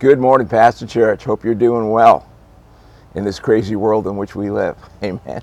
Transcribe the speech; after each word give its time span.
Good 0.00 0.20
morning, 0.20 0.46
Pastor 0.46 0.86
Church. 0.86 1.24
Hope 1.24 1.42
you're 1.42 1.56
doing 1.56 1.90
well 1.90 2.24
in 3.16 3.24
this 3.24 3.40
crazy 3.40 3.74
world 3.74 4.06
in 4.06 4.16
which 4.16 4.36
we 4.36 4.48
live. 4.48 4.76
Amen. 5.02 5.42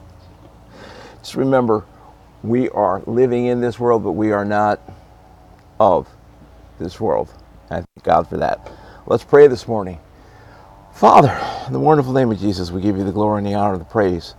Just 1.19 1.35
remember, 1.35 1.83
we 2.41 2.69
are 2.69 3.01
living 3.05 3.47
in 3.47 3.59
this 3.59 3.77
world, 3.77 4.05
but 4.05 4.13
we 4.13 4.31
are 4.31 4.45
not 4.45 4.79
of 5.77 6.07
this 6.79 7.01
world. 7.01 7.33
I 7.69 7.75
thank 7.81 8.03
God 8.03 8.29
for 8.29 8.37
that. 8.37 8.71
Let's 9.07 9.25
pray 9.25 9.47
this 9.47 9.67
morning. 9.67 9.99
Father, 10.93 11.37
in 11.67 11.73
the 11.73 11.79
wonderful 11.81 12.13
name 12.13 12.31
of 12.31 12.39
Jesus, 12.39 12.71
we 12.71 12.79
give 12.79 12.95
you 12.95 13.03
the 13.03 13.11
glory 13.11 13.39
and 13.39 13.47
the 13.47 13.55
honor 13.55 13.73
and 13.73 13.81
the 13.81 13.85
praise. 13.85 14.35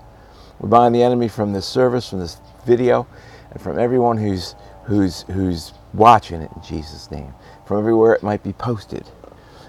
We 0.61 0.71
bind 0.71 0.95
the 0.95 1.03
enemy 1.03 1.29
from 1.29 1.53
this 1.53 1.67
service, 1.67 2.09
from 2.09 2.21
this 2.21 2.39
video, 2.65 3.07
and 3.51 3.61
from 3.61 3.79
everyone 3.79 4.17
who's 4.17 4.55
who's 4.85 5.23
who's 5.25 5.75
watching 5.93 6.41
it 6.41 6.51
in 6.57 6.63
Jesus' 6.63 7.11
name, 7.11 7.35
from 7.67 7.81
everywhere 7.81 8.15
it 8.15 8.23
might 8.23 8.43
be 8.43 8.55
posted. 8.55 9.05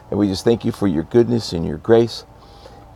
And 0.09 0.19
we 0.19 0.27
just 0.27 0.43
thank 0.43 0.63
you 0.63 0.71
for 0.71 0.87
your 0.87 1.03
goodness 1.03 1.53
and 1.53 1.65
your 1.65 1.77
grace. 1.77 2.25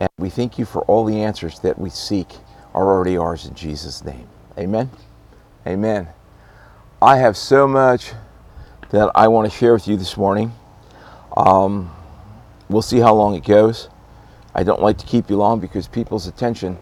And 0.00 0.08
we 0.18 0.30
thank 0.30 0.58
you 0.58 0.64
for 0.64 0.82
all 0.82 1.04
the 1.04 1.22
answers 1.22 1.60
that 1.60 1.78
we 1.78 1.90
seek 1.90 2.28
are 2.74 2.86
already 2.90 3.16
ours 3.16 3.46
in 3.46 3.54
Jesus' 3.54 4.04
name. 4.04 4.26
Amen. 4.58 4.90
Amen. 5.66 6.08
I 7.00 7.18
have 7.18 7.36
so 7.36 7.68
much 7.68 8.12
that 8.90 9.10
I 9.14 9.28
want 9.28 9.50
to 9.50 9.56
share 9.56 9.72
with 9.72 9.88
you 9.88 9.96
this 9.96 10.16
morning. 10.16 10.52
Um, 11.36 11.90
we'll 12.68 12.82
see 12.82 12.98
how 12.98 13.14
long 13.14 13.34
it 13.34 13.44
goes. 13.44 13.88
I 14.54 14.62
don't 14.62 14.82
like 14.82 14.98
to 14.98 15.06
keep 15.06 15.30
you 15.30 15.36
long 15.36 15.60
because 15.60 15.88
people's 15.88 16.26
attention 16.26 16.78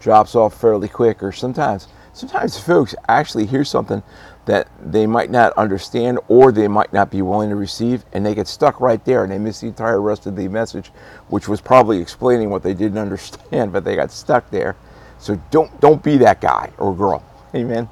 drops 0.00 0.34
off 0.34 0.60
fairly 0.60 0.88
quick, 0.88 1.22
or 1.22 1.32
sometimes, 1.32 1.88
sometimes 2.14 2.58
folks 2.58 2.94
actually 3.08 3.44
hear 3.44 3.64
something 3.64 4.02
that 4.46 4.68
they 4.80 5.06
might 5.06 5.30
not 5.30 5.52
understand 5.54 6.18
or 6.28 6.52
they 6.52 6.68
might 6.68 6.92
not 6.92 7.10
be 7.10 7.20
willing 7.22 7.50
to 7.50 7.56
receive 7.56 8.04
and 8.12 8.24
they 8.24 8.34
get 8.34 8.46
stuck 8.46 8.80
right 8.80 9.04
there 9.04 9.24
and 9.24 9.32
they 9.32 9.38
miss 9.38 9.60
the 9.60 9.66
entire 9.66 10.00
rest 10.00 10.26
of 10.26 10.36
the 10.36 10.48
message 10.48 10.88
which 11.28 11.48
was 11.48 11.60
probably 11.60 12.00
explaining 12.00 12.50
what 12.50 12.62
they 12.62 12.72
didn't 12.72 12.98
understand 13.06 13.72
but 13.72 13.84
they 13.84 13.96
got 13.96 14.10
stuck 14.10 14.48
there. 14.50 14.76
So 15.18 15.40
don't 15.50 15.78
don't 15.80 16.02
be 16.02 16.16
that 16.18 16.40
guy 16.40 16.72
or 16.78 16.94
girl. 16.94 17.24
Amen. 17.54 17.88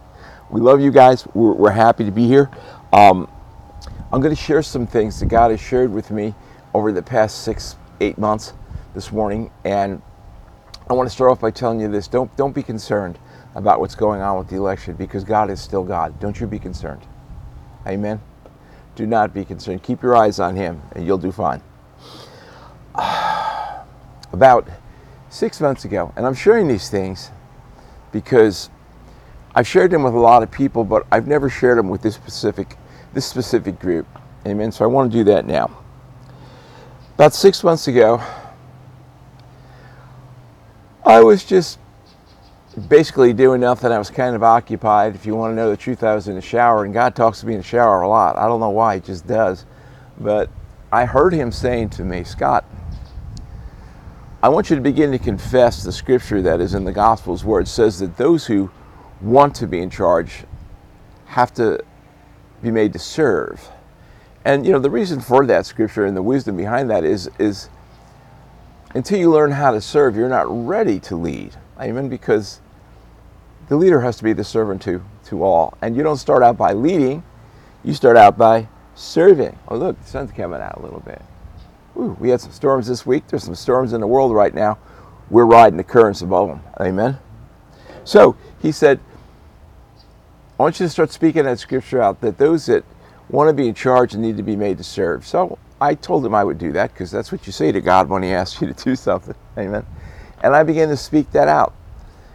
We 0.51 0.61
love 0.61 0.81
you 0.81 0.91
guys. 0.91 1.27
We're, 1.35 1.53
we're 1.53 1.71
happy 1.71 2.05
to 2.05 2.11
be 2.11 2.27
here. 2.27 2.51
Um, 2.93 3.29
i'm 4.13 4.21
going 4.21 4.35
to 4.35 4.41
share 4.41 4.63
some 4.63 4.87
things 4.87 5.19
that 5.21 5.27
god 5.27 5.51
has 5.51 5.59
shared 5.59 5.91
with 5.91 6.11
me 6.11 6.35
over 6.75 6.93
the 6.93 7.03
past 7.03 7.45
six 7.45 7.77
eight 8.01 8.19
months 8.19 8.53
this 8.93 9.11
morning 9.11 9.51
and 9.65 10.03
i 10.91 10.93
want 10.93 11.09
to 11.09 11.15
start 11.15 11.31
off 11.31 11.41
by 11.41 11.51
telling 11.51 11.81
you 11.81 11.89
this. 11.89 12.07
Don't 12.09 12.35
don't 12.37 12.55
be 12.55 12.63
concerned 12.63 13.19
about 13.55 13.81
what's 13.81 13.95
going 13.95 14.21
on 14.21 14.39
with 14.39 14.49
the 14.49 14.57
election 14.57 14.95
because 14.97 15.25
God 15.25 15.51
is 15.51 15.61
still 15.61 15.85
God. 15.85 16.19
Don't 16.21 16.41
you 16.41 16.47
be 16.47 16.59
concerned. 16.59 17.03
Amen. 17.87 18.21
Do 18.95 19.07
not 19.07 19.35
be 19.35 19.45
concerned. 19.45 19.83
Keep 19.83 20.03
your 20.03 20.17
eyes 20.17 20.41
on 20.41 20.57
Him 20.57 20.83
and 20.93 21.07
you'll 21.07 21.19
do 21.19 21.33
fine. 21.33 21.63
About 24.33 24.69
six 25.29 25.61
months 25.61 25.85
ago, 25.85 26.13
and 26.17 26.27
I'm 26.27 26.35
sharing 26.35 26.69
these 26.69 26.89
things 26.89 27.31
because 28.13 28.71
I've 29.55 29.67
shared 29.67 29.91
them 29.91 30.03
with 30.03 30.15
a 30.15 30.19
lot 30.19 30.43
of 30.43 30.51
people, 30.51 30.85
but 30.85 31.07
I've 31.11 31.27
never 31.27 31.51
shared 31.51 31.79
them 31.79 31.89
with 31.89 32.03
this 32.03 32.15
specific 32.15 32.77
this 33.13 33.27
specific 33.27 33.79
group. 33.79 34.07
Amen. 34.47 34.73
So 34.73 34.85
I 34.85 34.89
want 34.89 35.13
to 35.13 35.19
do 35.19 35.25
that 35.25 35.45
now. 35.45 35.71
About 37.15 37.35
six 37.35 37.63
months 37.63 37.89
ago, 37.89 38.23
I 41.05 41.21
was 41.21 41.45
just 41.45 41.79
basically 42.73 43.33
doing 43.33 43.61
nothing. 43.61 43.93
I 43.93 43.99
was 43.99 44.11
kind 44.11 44.35
of 44.35 44.43
occupied. 44.43 45.15
If 45.15 45.27
you 45.27 45.37
want 45.37 45.53
to 45.53 45.57
know 45.57 45.71
the 45.71 45.77
truth, 45.77 46.03
I 46.03 46.15
was 46.15 46.29
in 46.29 46.35
the 46.35 46.41
shower, 46.41 46.85
and 46.85 46.95
God 46.95 47.15
talks 47.15 47.41
to 47.41 47.47
me 47.47 47.55
in 47.55 47.61
the 47.61 47.65
shower 47.65 48.03
a 48.03 48.09
lot. 48.09 48.37
I 48.37 48.47
don't 48.47 48.61
know 48.61 48.71
why, 48.71 48.97
He 48.97 49.01
just 49.01 49.27
does. 49.27 49.67
But 50.19 50.51
I 50.91 51.05
heard 51.05 51.33
Him 51.33 51.53
saying 51.53 51.91
to 51.91 52.05
me, 52.05 52.25
Scott, 52.25 52.65
I 54.43 54.49
want 54.49 54.71
you 54.71 54.77
to 54.77 54.83
begin 54.83 55.13
to 55.13 55.19
confess 55.19 55.85
the 55.85 55.93
scripture 55.93 56.43
that 56.43 56.61
is 56.61 56.75
in 56.75 56.85
the 56.85 56.93
Gospels 56.93 57.45
where 57.45 57.61
it 57.61 57.69
says 57.69 57.99
that 58.01 58.17
those 58.17 58.47
who 58.47 58.71
want 59.21 59.55
to 59.57 59.67
be 59.67 59.81
in 59.81 59.91
charge 59.91 60.45
have 61.27 61.55
to 61.55 61.85
be 62.63 62.71
made 62.71 62.93
to 62.95 62.99
serve. 62.99 63.69
And 64.45 64.67
you 64.67 64.73
know 64.73 64.81
the 64.81 64.91
reason 64.91 65.21
for 65.21 65.47
that 65.47 65.67
scripture 65.67 66.05
and 66.05 66.17
the 66.17 66.23
wisdom 66.23 66.57
behind 66.57 66.91
that 66.91 67.05
is 67.05 67.31
is 67.39 67.69
until 68.95 69.19
you 69.19 69.31
learn 69.31 69.53
how 69.53 69.71
to 69.71 69.81
serve, 69.81 70.17
you're 70.17 70.29
not 70.29 70.47
ready 70.49 70.99
to 71.01 71.17
lead. 71.17 71.55
Amen. 71.81 72.09
Because 72.09 72.61
the 73.73 73.79
leader 73.79 74.03
has 74.03 74.19
to 74.19 74.25
be 74.25 74.35
the 74.35 74.45
servant 74.45 74.83
to, 74.83 75.03
to 75.25 75.43
all. 75.43 75.79
And 75.81 75.97
you 75.97 76.03
don't 76.03 76.19
start 76.19 76.43
out 76.43 76.59
by 76.59 76.75
leading, 76.75 77.25
you 77.83 77.95
start 77.95 78.19
out 78.19 78.37
by 78.37 78.69
serving. 78.95 79.59
Oh, 79.67 79.79
look, 79.79 79.99
the 79.99 80.07
sun's 80.07 80.31
coming 80.31 80.61
out 80.61 80.77
a 80.77 80.83
little 80.83 81.01
bit. 81.01 81.23
Ooh, 81.97 82.15
we 82.21 82.29
had 82.29 82.43
some 82.43 82.53
storms 82.53 82.87
this 82.87 83.07
week. 83.07 83.27
There's 83.29 83.45
some 83.45 83.55
storms 83.55 83.95
in 83.95 84.03
the 84.03 84.07
world 84.07 84.35
right 84.35 84.53
now. 84.53 84.77
We're 85.31 85.47
riding 85.47 85.79
the 85.79 85.85
currents 85.85 86.21
above 86.21 86.49
them. 86.49 86.61
Amen. 86.83 87.17
So 88.05 88.37
he 88.61 88.73
said, 88.73 89.01
I 90.61 90.65
want 90.65 90.79
you 90.79 90.85
to 90.85 90.91
start 90.91 91.11
speaking 91.11 91.45
that 91.45 91.59
scripture 91.59 92.03
out 92.03 92.21
that 92.21 92.37
those 92.37 92.67
that 92.67 92.85
want 93.31 93.49
to 93.49 93.55
be 93.55 93.69
in 93.69 93.75
charge 93.75 94.15
need 94.15 94.37
to 94.37 94.43
be 94.43 94.55
made 94.55 94.77
to 94.77 94.85
serve. 94.85 95.27
So 95.27 95.59
I 95.81 95.95
told 95.95 96.27
him 96.27 96.35
I 96.35 96.45
would 96.45 96.59
do 96.59 96.73
that 96.73 96.93
because 96.93 97.11
that's 97.11 97.33
what 97.33 97.47
you 97.47 97.55
say 97.55 97.73
to 97.73 97.81
God 97.81 98.11
when 98.11 98.23
He 98.23 98.33
asks 98.33 98.61
you 98.61 98.71
to 98.71 98.85
do 98.85 98.95
something. 98.97 99.35
Amen. 99.57 99.87
And 100.43 100.55
I 100.55 100.63
began 100.63 100.89
to 100.89 100.97
speak 100.99 101.31
that 101.31 101.49
out. 101.49 101.73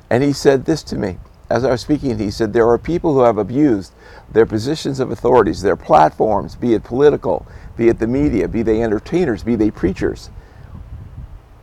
And 0.09 0.23
he 0.23 0.33
said 0.33 0.65
this 0.65 0.81
to 0.83 0.95
me. 0.95 1.17
As 1.49 1.63
I 1.63 1.71
was 1.71 1.81
speaking, 1.81 2.17
he 2.17 2.31
said, 2.31 2.53
There 2.53 2.67
are 2.67 2.77
people 2.77 3.13
who 3.13 3.21
have 3.21 3.37
abused 3.37 3.93
their 4.31 4.45
positions 4.45 4.99
of 4.99 5.11
authorities, 5.11 5.61
their 5.61 5.77
platforms, 5.77 6.55
be 6.55 6.73
it 6.73 6.83
political, 6.83 7.45
be 7.77 7.87
it 7.87 7.99
the 7.99 8.07
media, 8.07 8.47
be 8.47 8.63
they 8.63 8.81
entertainers, 8.81 9.43
be 9.43 9.55
they 9.55 9.71
preachers. 9.71 10.29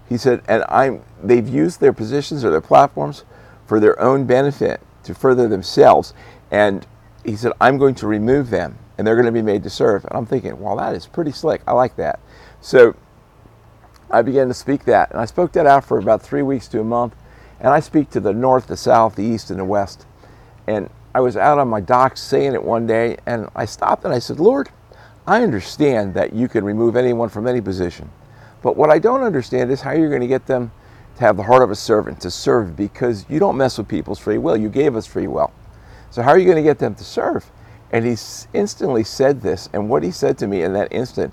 He 0.09 0.17
said, 0.17 0.43
and 0.49 0.65
I'm, 0.69 1.03
they've 1.23 1.49
used 1.49 1.81
their 1.81 1.93
positions 1.93 2.45
or 2.45 2.51
their 2.51 2.61
platforms 2.61 3.25
for 3.67 3.81
their 3.81 3.99
own 4.01 4.27
benefit 4.27 4.81
to 5.05 5.15
further 5.15 5.49
themselves. 5.49 6.15
And 6.51 6.87
he 7.25 7.37
said, 7.37 7.53
I'm 7.61 7.79
going 7.79 7.95
to 7.97 8.07
remove 8.07 8.51
them 8.51 8.79
and 8.97 9.07
they're 9.07 9.17
going 9.17 9.27
to 9.27 9.33
be 9.33 9.43
made 9.43 9.63
to 9.65 9.71
serve. 9.71 10.05
And 10.05 10.17
I'm 10.17 10.27
thinking, 10.27 10.61
well, 10.61 10.77
that 10.77 10.95
is 10.95 11.07
pretty 11.07 11.33
slick. 11.33 11.63
I 11.67 11.73
like 11.73 11.97
that. 11.97 12.21
So 12.61 12.95
I 14.11 14.23
began 14.23 14.49
to 14.49 14.55
speak 14.55 14.85
that. 14.85 15.11
And 15.11 15.21
I 15.21 15.25
spoke 15.25 15.53
that 15.53 15.67
out 15.67 15.85
for 15.85 15.99
about 15.99 16.23
three 16.23 16.43
weeks 16.43 16.69
to 16.69 16.81
a 16.81 16.85
month. 16.85 17.15
And 17.65 17.73
I 17.73 17.81
speak 17.81 18.11
to 18.11 18.21
the 18.21 18.35
north, 18.35 18.67
the 18.67 18.77
south, 18.77 19.17
the 19.17 19.25
east, 19.25 19.51
and 19.51 19.59
the 19.59 19.65
west. 19.65 20.05
And 20.67 20.91
I 21.15 21.21
was 21.21 21.35
out 21.35 21.59
on 21.59 21.67
my 21.67 21.81
dock 21.81 22.19
saying 22.19 22.53
it 22.53 22.63
one 22.63 22.87
day, 22.87 23.17
and 23.25 23.49
I 23.57 23.65
stopped 23.65 24.05
and 24.05 24.13
I 24.13 24.19
said, 24.19 24.39
Lord, 24.39 24.69
I 25.27 25.43
understand 25.43 26.13
that 26.13 26.35
you 26.35 26.47
can 26.47 26.63
remove 26.63 26.95
anyone 26.95 27.31
from 27.31 27.47
any 27.47 27.63
position. 27.63 28.11
But 28.61 28.77
what 28.77 28.91
I 28.91 28.99
don't 28.99 29.23
understand 29.23 29.71
is 29.71 29.81
how 29.81 29.93
you're 29.93 30.11
going 30.11 30.21
to 30.21 30.27
get 30.27 30.47
them 30.47 30.73
to 31.17 31.21
have 31.23 31.39
the 31.39 31.45
heart 31.45 31.63
of 31.63 31.71
a 31.71 31.75
servant, 31.75 32.21
to 32.21 32.31
serve, 32.31 32.77
because 32.77 33.25
you 33.31 33.39
don't 33.39 33.57
mess 33.57 33.79
with 33.79 33.89
people's 33.89 34.19
free 34.19 34.37
will. 34.37 34.59
You 34.59 34.69
gave 34.69 34.95
us 34.95 35.07
free 35.07 35.27
will. 35.27 35.51
So 36.11 36.21
how 36.21 36.33
are 36.33 36.39
you 36.39 36.45
going 36.45 36.59
to 36.59 36.63
get 36.63 36.79
them 36.79 36.95
to 36.97 37.05
serve? 37.05 37.51
And 37.93 38.05
he 38.05 38.17
instantly 38.53 39.05
said 39.05 39.41
this, 39.41 39.71
and 39.73 39.89
what 39.89 40.03
he 40.03 40.11
said 40.11 40.37
to 40.39 40.47
me 40.47 40.63
in 40.63 40.75
that 40.75 40.93
instant 40.93 41.33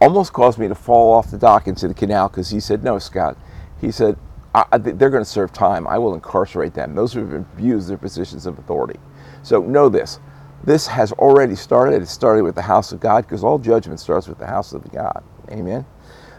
almost 0.00 0.32
caused 0.32 0.58
me 0.58 0.66
to 0.66 0.74
fall 0.74 1.12
off 1.12 1.30
the 1.30 1.38
dock 1.38 1.68
into 1.68 1.86
the 1.86 1.94
canal 1.94 2.28
because 2.28 2.50
he 2.50 2.58
said, 2.58 2.82
No, 2.82 2.98
Scott. 2.98 3.36
He 3.80 3.92
said, 3.92 4.16
I, 4.54 4.78
they're 4.78 5.10
going 5.10 5.22
to 5.22 5.30
serve 5.30 5.52
time. 5.52 5.86
I 5.86 5.98
will 5.98 6.14
incarcerate 6.14 6.74
them. 6.74 6.94
Those 6.94 7.12
who 7.12 7.20
have 7.20 7.32
abused 7.32 7.88
their 7.88 7.96
positions 7.96 8.46
of 8.46 8.58
authority. 8.58 8.98
So 9.42 9.60
know 9.60 9.88
this. 9.88 10.18
This 10.64 10.86
has 10.88 11.12
already 11.12 11.54
started. 11.54 12.02
It 12.02 12.08
started 12.08 12.42
with 12.42 12.54
the 12.56 12.62
house 12.62 12.92
of 12.92 13.00
God 13.00 13.22
because 13.24 13.44
all 13.44 13.58
judgment 13.58 14.00
starts 14.00 14.26
with 14.26 14.38
the 14.38 14.46
house 14.46 14.72
of 14.72 14.90
God. 14.92 15.22
Amen. 15.50 15.86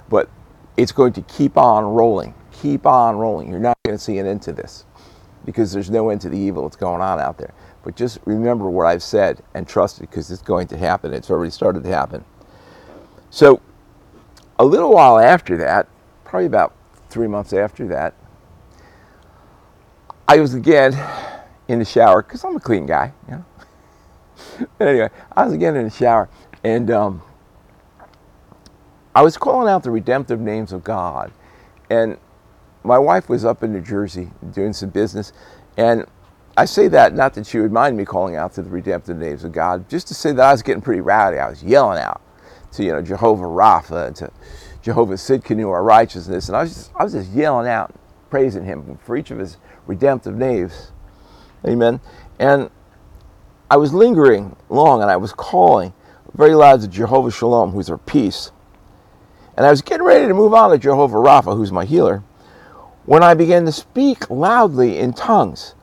But 0.10 0.30
it's 0.78 0.92
going 0.92 1.14
to 1.14 1.22
keep 1.24 1.58
on 1.58 1.86
rolling. 1.86 2.34
Keep 2.52 2.86
on 2.86 3.18
rolling. 3.18 3.50
You're 3.50 3.60
not 3.60 3.78
going 3.86 3.98
to 3.98 4.04
see 4.04 4.20
an 4.20 4.28
end 4.28 4.42
to 4.44 4.52
this 4.52 4.86
because 5.46 5.72
there's 5.72 5.90
no 5.90 6.10
end 6.10 6.22
to 6.22 6.30
the 6.30 6.38
evil 6.38 6.64
that's 6.64 6.76
going 6.76 7.02
on 7.02 7.20
out 7.20 7.38
there. 7.38 7.54
But 7.84 7.96
just 7.96 8.20
remember 8.26 8.70
what 8.70 8.86
I've 8.86 9.02
said 9.02 9.42
and 9.56 9.68
trust 9.68 9.98
it 9.98 10.02
because 10.02 10.30
it's 10.30 10.42
going 10.42 10.68
to 10.68 10.78
happen. 10.78 11.14
It's 11.14 11.32
already 11.32 11.50
started 11.50 11.84
to 11.84 11.90
happen. 11.90 12.24
So 13.32 13.62
a 14.60 14.66
little 14.66 14.94
while 14.94 15.18
after 15.18 15.58
that, 15.58 15.88
probably 16.26 16.46
about 16.46 16.76
three 17.12 17.28
months 17.28 17.54
after 17.54 17.88
that, 17.88 18.16
I 20.28 20.40
was 20.40 20.54
again 20.54 20.98
in 21.68 21.80
the 21.80 21.86
shower 21.86 22.24
because 22.24 22.44
I'm 22.44 22.56
a 22.56 22.60
clean 22.60 22.86
guy, 22.86 23.14
you 23.28 23.36
know. 23.36 23.46
but 24.78 24.88
anyway, 24.88 25.10
I 25.36 25.46
was 25.46 25.54
again 25.54 25.76
in 25.76 25.84
the 25.84 25.92
shower 25.92 26.30
and 26.64 26.90
um, 26.90 27.22
I 29.14 29.22
was 29.22 29.38
calling 29.38 29.68
out 29.68 29.84
the 29.84 29.92
redemptive 29.92 30.40
names 30.40 30.72
of 30.72 30.84
God. 30.84 31.32
And 31.90 32.18
my 32.84 32.98
wife 32.98 33.28
was 33.30 33.44
up 33.44 33.64
in 33.64 33.74
New 33.74 33.82
Jersey 33.82 34.32
doing 34.54 34.74
some 34.74 34.90
business. 34.90 35.34
And 35.78 36.06
I 36.56 36.66
say 36.66 36.88
that 36.88 37.14
not 37.14 37.34
that 37.34 37.46
she 37.46 37.60
would 37.60 37.72
mind 37.72 37.98
me 37.98 38.06
calling 38.06 38.36
out 38.36 38.54
to 38.54 38.62
the 38.62 38.70
redemptive 38.70 39.18
names 39.18 39.44
of 39.44 39.52
God, 39.52 39.90
just 39.90 40.08
to 40.08 40.14
say 40.14 40.32
that 40.32 40.44
I 40.44 40.52
was 40.52 40.62
getting 40.62 40.82
pretty 40.82 41.02
rowdy. 41.02 41.38
I 41.38 41.50
was 41.50 41.64
yelling 41.64 42.00
out 42.00 42.22
to, 42.74 42.84
you 42.84 42.92
know, 42.92 43.02
Jehovah 43.02 43.44
Rapha, 43.44 44.16
to 44.16 44.32
Jehovah 44.82 45.16
Tsidkenu, 45.16 45.70
our 45.70 45.84
righteousness. 45.84 46.48
And 46.48 46.58
I 46.58 46.62
was 46.62 46.74
just, 46.74 46.92
I 46.96 47.04
was 47.04 47.14
just 47.14 47.32
yelling 47.32 47.68
out, 47.68 47.94
praising 48.30 48.66
him 48.66 48.98
for 49.04 49.16
each 49.16 49.32
of 49.32 49.38
his 49.38 49.58
redemptive 49.88 50.36
names. 50.36 50.92
Amen. 51.66 52.00
And 52.40 52.70
I 53.70 53.78
was 53.78 53.94
lingering 53.94 54.56
long 54.70 55.02
and 55.02 55.12
I 55.12 55.18
was 55.18 55.34
calling 55.34 55.94
very 56.34 56.56
loud 56.56 56.82
to 56.82 56.88
Jehovah 56.88 57.32
Shalom, 57.32 57.72
who's 57.72 57.90
our 57.90 57.98
peace. 57.98 58.52
And 59.58 59.66
I 59.66 59.70
was 59.70 59.82
getting 59.82 60.06
ready 60.06 60.28
to 60.28 60.34
move 60.34 60.54
on 60.54 60.72
to 60.72 60.78
Jehovah 60.78 61.18
Rapha, 61.18 61.56
who's 61.56 61.72
my 61.72 61.86
healer, 61.86 62.24
when 63.06 63.22
I 63.22 63.34
began 63.34 63.66
to 63.66 63.72
speak 63.72 64.30
loudly 64.30 64.98
in 64.98 65.14
tongues. 65.14 65.76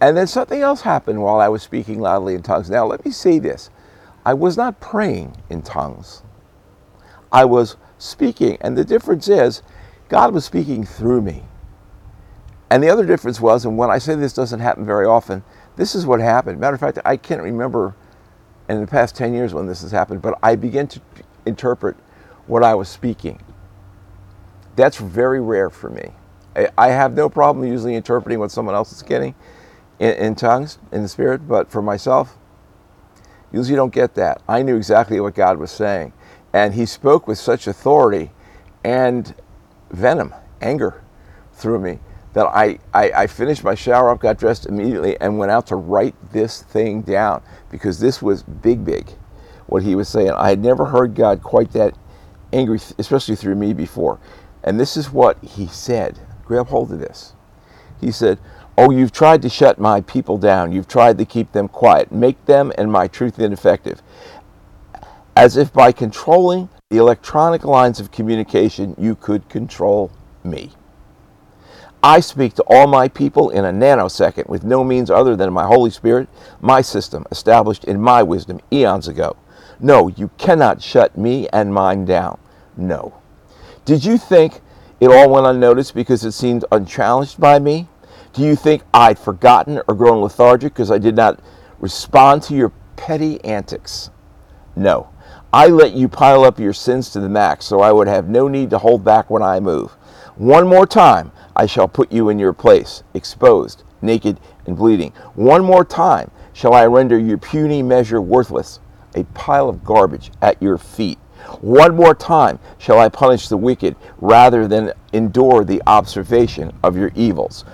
And 0.00 0.16
then 0.16 0.26
something 0.26 0.60
else 0.60 0.82
happened 0.82 1.22
while 1.22 1.40
I 1.40 1.48
was 1.48 1.62
speaking 1.62 2.00
loudly 2.00 2.34
in 2.34 2.42
tongues. 2.42 2.68
Now, 2.68 2.84
let 2.84 3.04
me 3.04 3.10
say 3.10 3.38
this 3.38 3.70
I 4.24 4.34
was 4.34 4.56
not 4.56 4.80
praying 4.80 5.36
in 5.50 5.62
tongues, 5.62 6.22
I 7.32 7.44
was 7.44 7.76
speaking. 7.98 8.58
And 8.60 8.76
the 8.76 8.84
difference 8.84 9.28
is, 9.28 9.62
God 10.08 10.32
was 10.32 10.44
speaking 10.44 10.84
through 10.84 11.22
me. 11.22 11.44
And 12.70 12.82
the 12.82 12.88
other 12.90 13.06
difference 13.06 13.40
was, 13.40 13.64
and 13.64 13.76
when 13.76 13.90
I 13.90 13.98
say 13.98 14.14
this 14.14 14.32
doesn't 14.32 14.60
happen 14.60 14.84
very 14.86 15.06
often, 15.06 15.42
this 15.76 15.94
is 15.94 16.06
what 16.06 16.20
happened. 16.20 16.58
Matter 16.58 16.74
of 16.74 16.80
fact, 16.80 16.98
I 17.04 17.16
can't 17.16 17.42
remember 17.42 17.94
in 18.68 18.80
the 18.80 18.86
past 18.86 19.14
10 19.16 19.34
years 19.34 19.52
when 19.52 19.66
this 19.66 19.82
has 19.82 19.90
happened, 19.90 20.22
but 20.22 20.38
I 20.42 20.56
began 20.56 20.86
to 20.88 21.00
interpret 21.46 21.96
what 22.46 22.62
I 22.62 22.74
was 22.74 22.88
speaking. 22.88 23.40
That's 24.76 24.96
very 24.96 25.40
rare 25.40 25.70
for 25.70 25.90
me. 25.90 26.12
I 26.78 26.88
have 26.88 27.14
no 27.14 27.28
problem 27.28 27.66
usually 27.66 27.94
interpreting 27.94 28.38
what 28.38 28.50
someone 28.50 28.74
else 28.74 28.92
is 28.92 29.02
getting 29.02 29.34
in, 29.98 30.12
in 30.14 30.34
tongues, 30.34 30.78
in 30.92 31.02
the 31.02 31.08
spirit, 31.08 31.48
but 31.48 31.70
for 31.70 31.82
myself, 31.82 32.38
usually 33.54 33.70
you 33.70 33.76
don't 33.76 33.92
get 33.92 34.14
that. 34.14 34.42
I 34.48 34.62
knew 34.62 34.76
exactly 34.76 35.20
what 35.20 35.34
God 35.34 35.58
was 35.58 35.70
saying. 35.70 36.12
And 36.52 36.74
he 36.74 36.86
spoke 36.86 37.26
with 37.26 37.38
such 37.38 37.66
authority 37.66 38.30
and 38.84 39.34
venom, 39.90 40.34
anger 40.60 41.02
through 41.52 41.80
me 41.80 41.98
that 42.34 42.46
I, 42.46 42.80
I, 42.92 43.10
I, 43.12 43.26
finished 43.28 43.62
my 43.62 43.76
shower 43.76 44.10
up, 44.10 44.20
got 44.20 44.38
dressed 44.38 44.66
immediately, 44.66 45.18
and 45.20 45.38
went 45.38 45.52
out 45.52 45.68
to 45.68 45.76
write 45.76 46.16
this 46.32 46.62
thing 46.62 47.02
down 47.02 47.42
because 47.70 48.00
this 48.00 48.20
was 48.20 48.42
big, 48.42 48.84
big, 48.84 49.08
what 49.66 49.84
he 49.84 49.94
was 49.94 50.08
saying. 50.08 50.32
I 50.32 50.50
had 50.50 50.58
never 50.58 50.84
heard 50.86 51.14
God 51.14 51.42
quite 51.44 51.70
that 51.72 51.96
angry, 52.52 52.80
especially 52.98 53.36
through 53.36 53.54
me 53.54 53.72
before. 53.72 54.18
And 54.64 54.80
this 54.80 54.96
is 54.96 55.12
what 55.12 55.42
he 55.44 55.68
said. 55.68 56.18
Grab 56.44 56.66
hold 56.66 56.90
of 56.90 56.98
this. 56.98 57.34
He 58.00 58.10
said, 58.10 58.38
Oh, 58.76 58.90
you've 58.90 59.12
tried 59.12 59.42
to 59.42 59.48
shut 59.48 59.78
my 59.78 60.00
people 60.00 60.36
down. 60.36 60.72
You've 60.72 60.88
tried 60.88 61.18
to 61.18 61.24
keep 61.24 61.52
them 61.52 61.68
quiet, 61.68 62.10
make 62.10 62.44
them 62.46 62.72
and 62.76 62.90
my 62.90 63.06
truth 63.06 63.38
ineffective. 63.38 64.02
As 65.36 65.56
if 65.56 65.72
by 65.72 65.92
controlling 65.92 66.68
the 66.90 66.96
electronic 66.98 67.64
lines 67.64 68.00
of 68.00 68.10
communication, 68.10 68.94
you 68.98 69.14
could 69.14 69.48
control 69.48 70.10
me. 70.42 70.72
I 72.02 72.20
speak 72.20 72.54
to 72.54 72.64
all 72.64 72.86
my 72.86 73.08
people 73.08 73.48
in 73.50 73.64
a 73.64 73.72
nanosecond 73.72 74.48
with 74.48 74.62
no 74.62 74.84
means 74.84 75.10
other 75.10 75.36
than 75.36 75.52
my 75.52 75.64
Holy 75.64 75.90
Spirit, 75.90 76.28
my 76.60 76.82
system, 76.82 77.24
established 77.30 77.84
in 77.84 78.00
my 78.00 78.22
wisdom 78.22 78.60
eons 78.72 79.08
ago. 79.08 79.36
No, 79.80 80.08
you 80.08 80.30
cannot 80.36 80.82
shut 80.82 81.16
me 81.16 81.48
and 81.52 81.72
mine 81.72 82.04
down. 82.04 82.38
No. 82.76 83.14
Did 83.84 84.04
you 84.04 84.18
think 84.18 84.60
it 85.00 85.10
all 85.10 85.30
went 85.30 85.46
unnoticed 85.46 85.94
because 85.94 86.24
it 86.24 86.32
seemed 86.32 86.64
unchallenged 86.70 87.40
by 87.40 87.58
me? 87.58 87.88
Do 88.34 88.42
you 88.42 88.56
think 88.56 88.82
I'd 88.92 89.16
forgotten 89.16 89.80
or 89.86 89.94
grown 89.94 90.20
lethargic 90.20 90.74
because 90.74 90.90
I 90.90 90.98
did 90.98 91.14
not 91.14 91.38
respond 91.78 92.42
to 92.44 92.54
your 92.56 92.72
petty 92.96 93.42
antics? 93.44 94.10
No. 94.74 95.08
I 95.52 95.68
let 95.68 95.92
you 95.92 96.08
pile 96.08 96.42
up 96.42 96.58
your 96.58 96.72
sins 96.72 97.10
to 97.10 97.20
the 97.20 97.28
max 97.28 97.64
so 97.64 97.78
I 97.78 97.92
would 97.92 98.08
have 98.08 98.28
no 98.28 98.48
need 98.48 98.70
to 98.70 98.78
hold 98.78 99.04
back 99.04 99.30
when 99.30 99.44
I 99.44 99.60
move. 99.60 99.92
One 100.34 100.66
more 100.66 100.84
time, 100.84 101.30
I 101.54 101.66
shall 101.66 101.86
put 101.86 102.10
you 102.10 102.28
in 102.28 102.40
your 102.40 102.52
place, 102.52 103.04
exposed, 103.14 103.84
naked, 104.02 104.40
and 104.66 104.76
bleeding. 104.76 105.12
One 105.36 105.64
more 105.64 105.84
time 105.84 106.28
shall 106.52 106.74
I 106.74 106.86
render 106.86 107.16
your 107.16 107.38
puny 107.38 107.84
measure 107.84 108.20
worthless, 108.20 108.80
a 109.14 109.22
pile 109.26 109.68
of 109.68 109.84
garbage 109.84 110.32
at 110.42 110.60
your 110.60 110.76
feet. 110.76 111.20
One 111.60 111.94
more 111.94 112.16
time 112.16 112.58
shall 112.78 112.98
I 112.98 113.08
punish 113.10 113.46
the 113.46 113.56
wicked 113.56 113.94
rather 114.18 114.66
than 114.66 114.92
endure 115.12 115.64
the 115.64 115.82
observation 115.86 116.72
of 116.82 116.96
your 116.96 117.12
evils. 117.14 117.64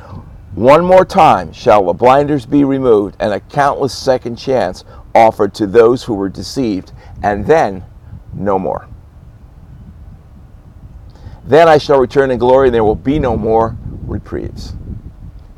One 0.54 0.84
more 0.84 1.04
time 1.04 1.52
shall 1.52 1.84
the 1.86 1.92
blinders 1.92 2.44
be 2.44 2.64
removed 2.64 3.16
and 3.20 3.32
a 3.32 3.40
countless 3.40 3.96
second 3.96 4.36
chance 4.36 4.84
offered 5.14 5.54
to 5.54 5.66
those 5.66 6.04
who 6.04 6.14
were 6.14 6.28
deceived, 6.28 6.92
and 7.22 7.46
then 7.46 7.84
no 8.32 8.58
more. 8.58 8.88
Then 11.44 11.68
I 11.68 11.78
shall 11.78 11.98
return 11.98 12.30
in 12.30 12.38
glory, 12.38 12.68
and 12.68 12.74
there 12.74 12.84
will 12.84 12.94
be 12.94 13.18
no 13.18 13.36
more 13.36 13.76
reprieves. 14.02 14.74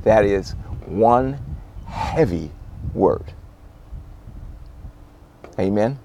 That 0.05 0.25
is 0.25 0.53
one 0.87 1.39
heavy 1.87 2.51
word. 2.95 3.33
Amen. 5.59 5.99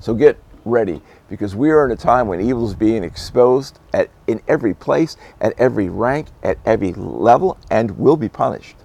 So 0.00 0.14
get 0.14 0.38
ready 0.64 1.02
because 1.28 1.54
we 1.54 1.70
are 1.70 1.84
in 1.84 1.90
a 1.90 1.96
time 1.96 2.26
when 2.26 2.40
evil 2.40 2.66
is 2.66 2.74
being 2.74 3.04
exposed 3.04 3.78
at, 3.92 4.10
in 4.26 4.40
every 4.48 4.74
place, 4.74 5.16
at 5.40 5.52
every 5.58 5.88
rank, 5.88 6.28
at 6.42 6.58
every 6.64 6.92
level, 6.94 7.58
and 7.70 7.98
will 7.98 8.16
be 8.16 8.28
punished. 8.28 8.76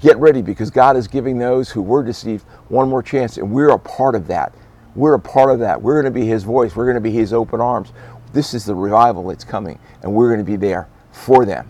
Get 0.00 0.16
ready 0.16 0.40
because 0.40 0.70
God 0.70 0.96
is 0.96 1.08
giving 1.08 1.38
those 1.38 1.70
who 1.70 1.82
were 1.82 2.02
deceived 2.02 2.44
one 2.68 2.88
more 2.88 3.02
chance, 3.02 3.36
and 3.36 3.52
we're 3.52 3.70
a 3.70 3.78
part 3.78 4.14
of 4.14 4.28
that. 4.28 4.54
We're 4.94 5.14
a 5.14 5.20
part 5.20 5.50
of 5.50 5.58
that. 5.60 5.82
We're 5.82 6.00
going 6.00 6.12
to 6.12 6.18
be 6.18 6.26
His 6.26 6.44
voice, 6.44 6.74
we're 6.74 6.86
going 6.86 6.94
to 6.94 7.00
be 7.00 7.10
His 7.10 7.32
open 7.32 7.60
arms. 7.60 7.92
This 8.32 8.54
is 8.54 8.64
the 8.64 8.74
revival 8.74 9.26
that's 9.26 9.44
coming, 9.44 9.78
and 10.02 10.14
we're 10.14 10.28
going 10.28 10.44
to 10.44 10.50
be 10.50 10.56
there 10.56 10.88
for 11.10 11.44
them. 11.44 11.68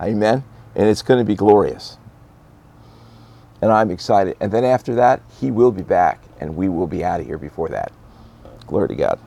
Amen? 0.00 0.44
And 0.74 0.88
it's 0.88 1.02
going 1.02 1.18
to 1.18 1.24
be 1.24 1.34
glorious. 1.34 1.96
And 3.62 3.72
I'm 3.72 3.90
excited. 3.90 4.36
And 4.40 4.52
then 4.52 4.64
after 4.64 4.94
that, 4.96 5.22
He 5.40 5.50
will 5.50 5.72
be 5.72 5.82
back, 5.82 6.22
and 6.40 6.56
we 6.56 6.68
will 6.68 6.86
be 6.86 7.04
out 7.04 7.20
of 7.20 7.26
here 7.26 7.38
before 7.38 7.68
that. 7.70 7.92
Glory 8.72 8.88
to 8.88 8.94
God. 8.94 9.20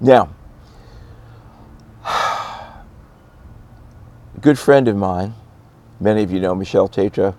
Now, 0.00 0.30
a 2.04 2.82
good 4.40 4.58
friend 4.58 4.88
of 4.88 4.96
mine, 4.96 5.32
many 6.00 6.24
of 6.24 6.32
you 6.32 6.40
know 6.40 6.56
Michelle 6.56 6.88
Tetra, 6.88 7.36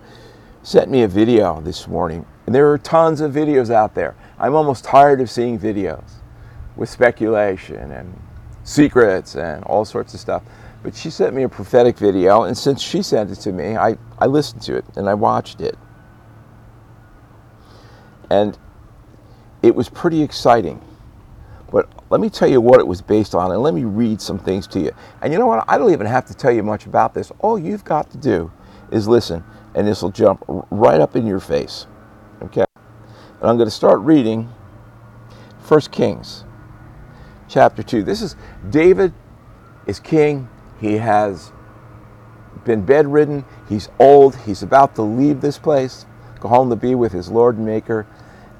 sent 0.63 0.89
me 0.89 1.03
a 1.03 1.09
video 1.09 1.59
this 1.59 1.89
morning. 1.89 2.25
And 2.45 2.55
there 2.55 2.71
are 2.71 2.77
tons 2.77 3.19
of 3.19 3.33
videos 3.33 3.69
out 3.69 3.95
there. 3.95 4.15
I'm 4.39 4.55
almost 4.55 4.85
tired 4.85 5.19
of 5.19 5.29
seeing 5.29 5.59
videos 5.59 6.09
with 6.77 6.87
speculation 6.87 7.91
and 7.91 8.17
secrets 8.63 9.35
and 9.35 9.61
all 9.65 9.83
sorts 9.83 10.13
of 10.13 10.21
stuff. 10.21 10.41
But 10.83 10.95
she 10.95 11.09
sent 11.09 11.35
me 11.35 11.43
a 11.43 11.49
prophetic 11.49 11.97
video, 11.97 12.43
and 12.43 12.57
since 12.57 12.81
she 12.81 13.01
sent 13.01 13.29
it 13.29 13.41
to 13.41 13.51
me, 13.51 13.75
I, 13.75 13.97
I 14.19 14.27
listened 14.27 14.61
to 14.61 14.77
it 14.77 14.85
and 14.95 15.09
I 15.09 15.15
watched 15.15 15.59
it. 15.59 15.77
And 18.29 18.57
it 19.61 19.75
was 19.75 19.89
pretty 19.89 20.21
exciting. 20.21 20.81
But 21.71 21.89
let 22.09 22.21
me 22.21 22.29
tell 22.29 22.47
you 22.47 22.61
what 22.61 22.79
it 22.79 22.87
was 22.87 23.01
based 23.01 23.35
on, 23.35 23.51
and 23.51 23.61
let 23.61 23.73
me 23.73 23.83
read 23.83 24.21
some 24.21 24.39
things 24.39 24.67
to 24.67 24.79
you. 24.79 24.91
And 25.21 25.33
you 25.33 25.39
know 25.39 25.47
what? 25.47 25.65
I 25.67 25.77
don't 25.77 25.91
even 25.91 26.07
have 26.07 26.25
to 26.25 26.33
tell 26.33 26.51
you 26.51 26.63
much 26.63 26.85
about 26.85 27.13
this. 27.13 27.31
All 27.39 27.59
you've 27.59 27.83
got 27.83 28.09
to 28.11 28.17
do 28.17 28.51
is 28.91 29.07
listen, 29.07 29.43
and 29.75 29.85
this 29.87 30.01
will 30.01 30.11
jump 30.11 30.43
right 30.71 31.01
up 31.01 31.15
in 31.15 31.25
your 31.25 31.39
face. 31.39 31.87
Okay? 32.41 32.63
And 32.79 33.49
I'm 33.49 33.57
going 33.57 33.67
to 33.67 33.71
start 33.71 33.99
reading 33.99 34.49
1 35.67 35.81
Kings 35.91 36.45
chapter 37.49 37.83
2. 37.83 38.03
This 38.03 38.21
is 38.21 38.35
David 38.69 39.13
is 39.85 39.99
king. 39.99 40.47
He 40.79 40.93
has 40.93 41.51
been 42.63 42.85
bedridden. 42.85 43.43
He's 43.67 43.89
old. 43.99 44.35
He's 44.37 44.63
about 44.63 44.95
to 44.95 45.01
leave 45.01 45.41
this 45.41 45.57
place, 45.57 46.05
go 46.39 46.47
home 46.49 46.69
to 46.69 46.75
be 46.75 46.95
with 46.95 47.11
his 47.11 47.29
Lord 47.29 47.57
and 47.57 47.65
Maker 47.65 48.05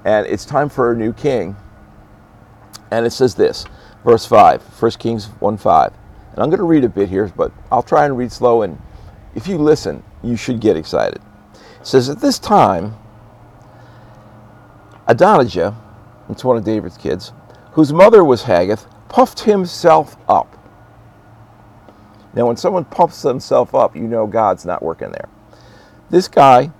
and 0.08 0.26
it's 0.26 0.46
time 0.46 0.70
for 0.70 0.94
a 0.94 0.96
new 0.96 1.12
king. 1.12 1.54
And 2.92 3.06
it 3.06 3.12
says 3.12 3.36
this, 3.36 3.66
verse 4.06 4.26
5, 4.26 4.62
1 4.82 4.92
Kings 4.92 5.26
1 5.26 5.58
5. 5.58 5.94
And 6.32 6.40
I'm 6.42 6.50
going 6.50 6.60
to 6.60 6.64
read 6.64 6.86
a 6.86 6.90
bit 6.90 7.10
here, 7.10 7.28
but 7.36 7.52
I'll 7.70 7.84
try 7.84 8.06
and 8.06 8.18
read 8.18 8.32
slow. 8.32 8.62
And 8.62 8.82
if 9.36 9.48
you 9.48 9.58
listen, 9.58 10.02
you 10.24 10.38
should 10.38 10.62
get 10.62 10.78
excited. 10.78 11.22
It 11.82 11.86
says, 11.86 12.10
At 12.10 12.22
this 12.22 12.40
time, 12.40 12.96
Adonijah, 15.08 15.76
it's 16.30 16.46
one 16.46 16.56
of 16.56 16.64
David's 16.64 16.98
kids, 16.98 17.34
whose 17.74 17.92
mother 17.92 18.24
was 18.24 18.44
Haggith, 18.44 18.86
puffed 19.10 19.42
himself 19.42 20.16
up. 20.30 20.54
Now, 22.34 22.48
when 22.48 22.56
someone 22.56 22.86
puffs 22.86 23.22
themselves 23.24 23.74
up, 23.74 23.94
you 23.94 24.04
know 24.04 24.26
God's 24.26 24.66
not 24.66 24.82
working 24.82 25.12
there. 25.12 25.28
This 26.10 26.30
guy, 26.30 26.72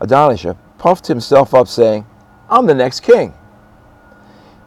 Adonijah, 0.00 0.56
puffed 0.78 1.06
himself 1.06 1.54
up, 1.54 1.68
saying, 1.68 2.06
I'm 2.52 2.66
the 2.66 2.74
next 2.74 3.00
king. 3.00 3.32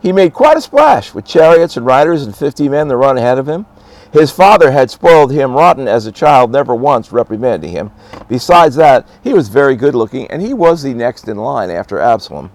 He 0.01 0.11
made 0.11 0.33
quite 0.33 0.57
a 0.57 0.61
splash 0.61 1.13
with 1.13 1.23
chariots 1.23 1.77
and 1.77 1.85
riders 1.85 2.23
and 2.23 2.35
fifty 2.35 2.67
men 2.67 2.87
to 2.87 2.97
run 2.97 3.17
ahead 3.17 3.37
of 3.37 3.47
him. 3.47 3.67
His 4.11 4.31
father 4.31 4.71
had 4.71 4.89
spoiled 4.89 5.31
him 5.31 5.53
rotten 5.53 5.87
as 5.87 6.07
a 6.07 6.11
child, 6.11 6.51
never 6.51 6.73
once 6.73 7.11
reprimanding 7.11 7.71
him. 7.71 7.91
Besides 8.27 8.75
that, 8.77 9.07
he 9.23 9.33
was 9.33 9.49
very 9.49 9.75
good 9.75 9.93
looking, 9.93 10.25
and 10.31 10.41
he 10.41 10.53
was 10.53 10.81
the 10.81 10.93
next 10.95 11.27
in 11.27 11.37
line 11.37 11.69
after 11.69 11.99
Absalom, 11.99 12.51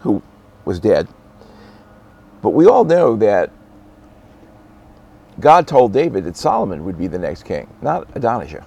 who 0.00 0.22
was 0.64 0.80
dead. 0.80 1.06
But 2.40 2.50
we 2.50 2.66
all 2.66 2.84
know 2.84 3.14
that 3.16 3.50
God 5.38 5.68
told 5.68 5.92
David 5.92 6.24
that 6.24 6.36
Solomon 6.36 6.84
would 6.84 6.96
be 6.96 7.08
the 7.08 7.18
next 7.18 7.42
king, 7.42 7.68
not 7.82 8.08
Adonijah. 8.14 8.64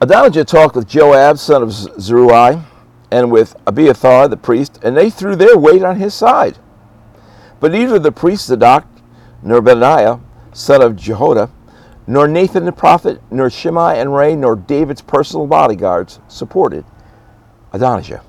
Adonijah 0.00 0.44
talked 0.44 0.76
with 0.76 0.86
Joab, 0.86 1.38
son 1.38 1.62
of 1.62 1.72
Zeruiah, 1.72 2.64
and 3.10 3.30
with 3.30 3.56
Abiathar 3.66 4.28
the 4.28 4.36
priest, 4.36 4.78
and 4.82 4.96
they 4.96 5.10
threw 5.10 5.36
their 5.36 5.56
weight 5.56 5.82
on 5.82 5.96
his 5.96 6.14
side. 6.14 6.58
But 7.60 7.72
neither 7.72 7.98
the 7.98 8.12
priest 8.12 8.46
Zadok, 8.46 8.86
nor 9.42 9.60
Benaiah, 9.60 10.20
son 10.52 10.82
of 10.82 10.96
Jehoiada, 10.96 11.50
nor 12.06 12.26
Nathan 12.26 12.64
the 12.64 12.72
prophet, 12.72 13.20
nor 13.30 13.50
Shimei 13.50 14.00
and 14.00 14.14
Rei, 14.14 14.34
nor 14.34 14.56
David's 14.56 15.02
personal 15.02 15.46
bodyguards 15.46 16.20
supported 16.28 16.84
Adonijah. 17.72 18.22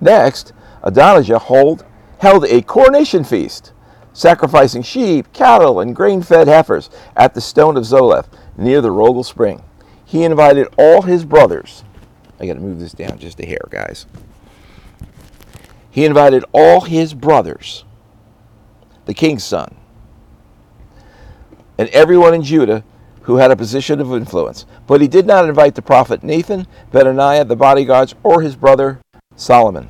Next, 0.00 0.52
Adonijah 0.82 1.38
hold, 1.38 1.84
held 2.18 2.44
a 2.44 2.62
coronation 2.62 3.24
feast, 3.24 3.72
sacrificing 4.12 4.82
sheep, 4.82 5.32
cattle, 5.32 5.80
and 5.80 5.96
grain 5.96 6.22
fed 6.22 6.46
heifers 6.46 6.90
at 7.16 7.34
the 7.34 7.40
stone 7.40 7.76
of 7.76 7.84
Zoheleth 7.84 8.28
near 8.56 8.80
the 8.80 8.90
Rogel 8.90 9.24
spring. 9.24 9.62
He 10.04 10.22
invited 10.22 10.68
all 10.78 11.02
his 11.02 11.24
brothers. 11.24 11.82
I 12.44 12.46
got 12.48 12.54
to 12.54 12.60
move 12.60 12.78
this 12.78 12.92
down 12.92 13.18
just 13.18 13.40
a 13.40 13.46
hair, 13.46 13.66
guys. 13.70 14.06
He 15.90 16.04
invited 16.04 16.44
all 16.52 16.82
his 16.82 17.14
brothers, 17.14 17.84
the 19.06 19.14
king's 19.14 19.44
son, 19.44 19.74
and 21.78 21.88
everyone 21.88 22.34
in 22.34 22.42
Judah 22.42 22.84
who 23.22 23.36
had 23.36 23.50
a 23.50 23.56
position 23.56 24.00
of 24.00 24.12
influence. 24.12 24.66
But 24.86 25.00
he 25.00 25.08
did 25.08 25.26
not 25.26 25.48
invite 25.48 25.74
the 25.74 25.82
prophet 25.82 26.22
Nathan, 26.22 26.66
Benaiah, 26.92 27.44
the 27.44 27.56
bodyguards, 27.56 28.14
or 28.22 28.42
his 28.42 28.56
brother 28.56 29.00
Solomon. 29.36 29.88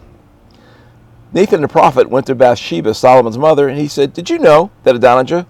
Nathan 1.32 1.60
the 1.60 1.68
prophet 1.68 2.08
went 2.08 2.26
to 2.26 2.36
Bathsheba, 2.36 2.94
Solomon's 2.94 3.36
mother, 3.36 3.66
and 3.66 3.76
he 3.76 3.88
said, 3.88 4.12
Did 4.12 4.30
you 4.30 4.38
know 4.38 4.70
that 4.84 4.94
Adonijah, 4.94 5.48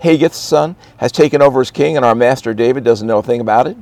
Haggith's 0.00 0.36
son, 0.36 0.76
has 0.98 1.10
taken 1.10 1.40
over 1.40 1.62
as 1.62 1.70
king, 1.70 1.96
and 1.96 2.04
our 2.04 2.14
master 2.14 2.52
David 2.52 2.84
doesn't 2.84 3.06
know 3.06 3.18
a 3.18 3.22
thing 3.22 3.40
about 3.40 3.66
it? 3.66 3.78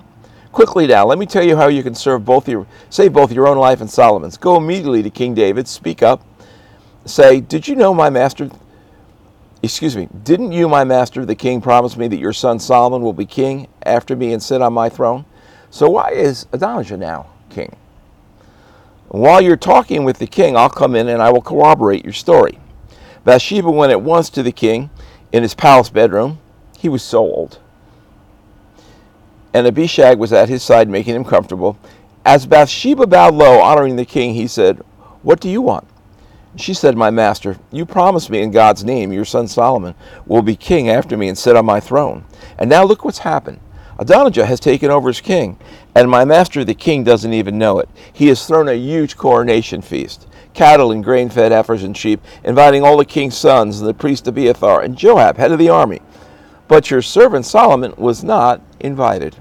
Quickly 0.57 0.87
now, 0.87 1.05
let 1.05 1.19
me 1.19 1.27
tell 1.27 1.43
you 1.43 1.55
how 1.55 1.69
you 1.69 1.83
can 1.83 1.95
serve 1.95 2.25
both 2.25 2.49
your 2.49 2.67
save 2.89 3.13
both 3.13 3.31
your 3.31 3.47
own 3.47 3.59
life 3.59 3.83
and 3.83 3.91
Solomon's. 3.91 4.39
Go 4.39 4.57
immediately 4.57 5.03
to 5.03 5.11
King 5.11 5.35
David, 5.35 5.69
speak 5.69 6.03
up, 6.03 6.25
say, 7.05 7.43
Did 7.43 7.69
you 7.69 7.77
know 7.77 7.93
my 7.93 8.09
master 8.09 8.49
excuse 9.63 9.95
me, 9.95 10.09
didn't 10.23 10.53
you, 10.53 10.67
my 10.67 10.83
master, 10.83 11.27
the 11.27 11.35
king, 11.35 11.61
promise 11.61 11.99
me 11.99 12.09
that 12.09 12.17
your 12.17 12.33
son 12.33 12.59
Solomon 12.59 13.03
will 13.03 13.13
be 13.13 13.27
king 13.27 13.69
after 13.83 14.17
me 14.17 14.33
and 14.33 14.43
sit 14.43 14.63
on 14.63 14.73
my 14.73 14.89
throne? 14.89 15.27
So 15.69 15.91
why 15.91 16.13
is 16.13 16.47
Adonijah 16.55 16.97
now 16.97 17.27
king? 17.51 17.77
While 19.09 19.43
you're 19.43 19.59
talking 19.59 20.05
with 20.05 20.19
the 20.19 20.27
king, 20.27 20.57
I'll 20.57 20.71
come 20.71 20.97
in 20.97 21.07
and 21.09 21.21
I 21.21 21.29
will 21.33 21.43
corroborate 21.43 22.03
your 22.03 22.15
story. 22.15 22.59
Bathsheba 23.25 23.71
went 23.71 23.93
at 23.93 24.01
once 24.01 24.31
to 24.31 24.43
the 24.43 24.53
king 24.53 24.89
in 25.33 25.43
his 25.43 25.53
palace 25.53 25.91
bedroom. 25.91 26.39
He 26.79 26.89
was 26.89 27.03
so 27.03 27.19
old. 27.19 27.59
And 29.57 29.67
Abishag 29.67 30.19
was 30.19 30.35
at 30.35 30.51
his 30.51 30.63
side, 30.63 30.87
making 30.87 31.15
him 31.15 31.25
comfortable. 31.25 31.79
As 32.27 32.45
Bathsheba 32.45 33.07
bowed 33.07 33.33
low, 33.33 33.59
honoring 33.59 33.97
the 33.97 34.05
king, 34.05 34.35
he 34.35 34.47
said, 34.47 34.85
What 35.23 35.41
do 35.41 35.49
you 35.49 35.63
want? 35.63 35.89
She 36.57 36.75
said, 36.75 36.95
My 36.95 37.09
master, 37.09 37.57
you 37.73 37.87
promised 37.87 38.29
me 38.29 38.43
in 38.43 38.51
God's 38.51 38.85
name 38.85 39.15
your 39.15 39.25
son 39.25 39.49
Solomon 39.49 39.95
will 40.27 40.43
be 40.43 40.57
king 40.57 40.91
after 40.91 41.17
me 41.17 41.29
and 41.29 41.39
sit 41.39 41.57
on 41.57 41.65
my 41.65 41.81
throne. 41.81 42.27
And 42.59 42.69
now 42.69 42.85
look 42.85 43.03
what's 43.03 43.21
happened. 43.21 43.61
Adonijah 43.99 44.45
has 44.45 44.61
taken 44.61 44.91
over 44.91 45.09
as 45.09 45.23
king, 45.23 45.59
and 45.95 46.11
my 46.11 46.27
master 46.27 46.63
the 46.63 46.75
king 46.75 47.03
doesn't 47.03 47.33
even 47.33 47.57
know 47.57 47.79
it. 47.79 47.89
He 48.13 48.27
has 48.27 48.47
thrown 48.47 48.69
a 48.69 48.75
huge 48.75 49.17
coronation 49.17 49.81
feast 49.81 50.27
cattle 50.53 50.93
and 50.93 51.03
grain 51.03 51.31
fed 51.31 51.53
heifers 51.53 51.83
and 51.83 51.97
sheep, 51.97 52.21
inviting 52.45 52.83
all 52.83 52.99
the 52.99 53.07
king's 53.07 53.39
sons 53.39 53.81
and 53.81 53.89
the 53.89 53.95
priest 53.95 54.29
Abiathar 54.29 54.83
and 54.83 54.99
Joab, 54.99 55.39
head 55.39 55.53
of 55.53 55.59
the 55.59 55.71
army. 55.71 56.03
But 56.69 56.91
your 56.91 57.01
servant 57.01 57.47
Solomon 57.47 57.95
was 57.97 58.23
not 58.23 58.61
invited. 58.81 59.37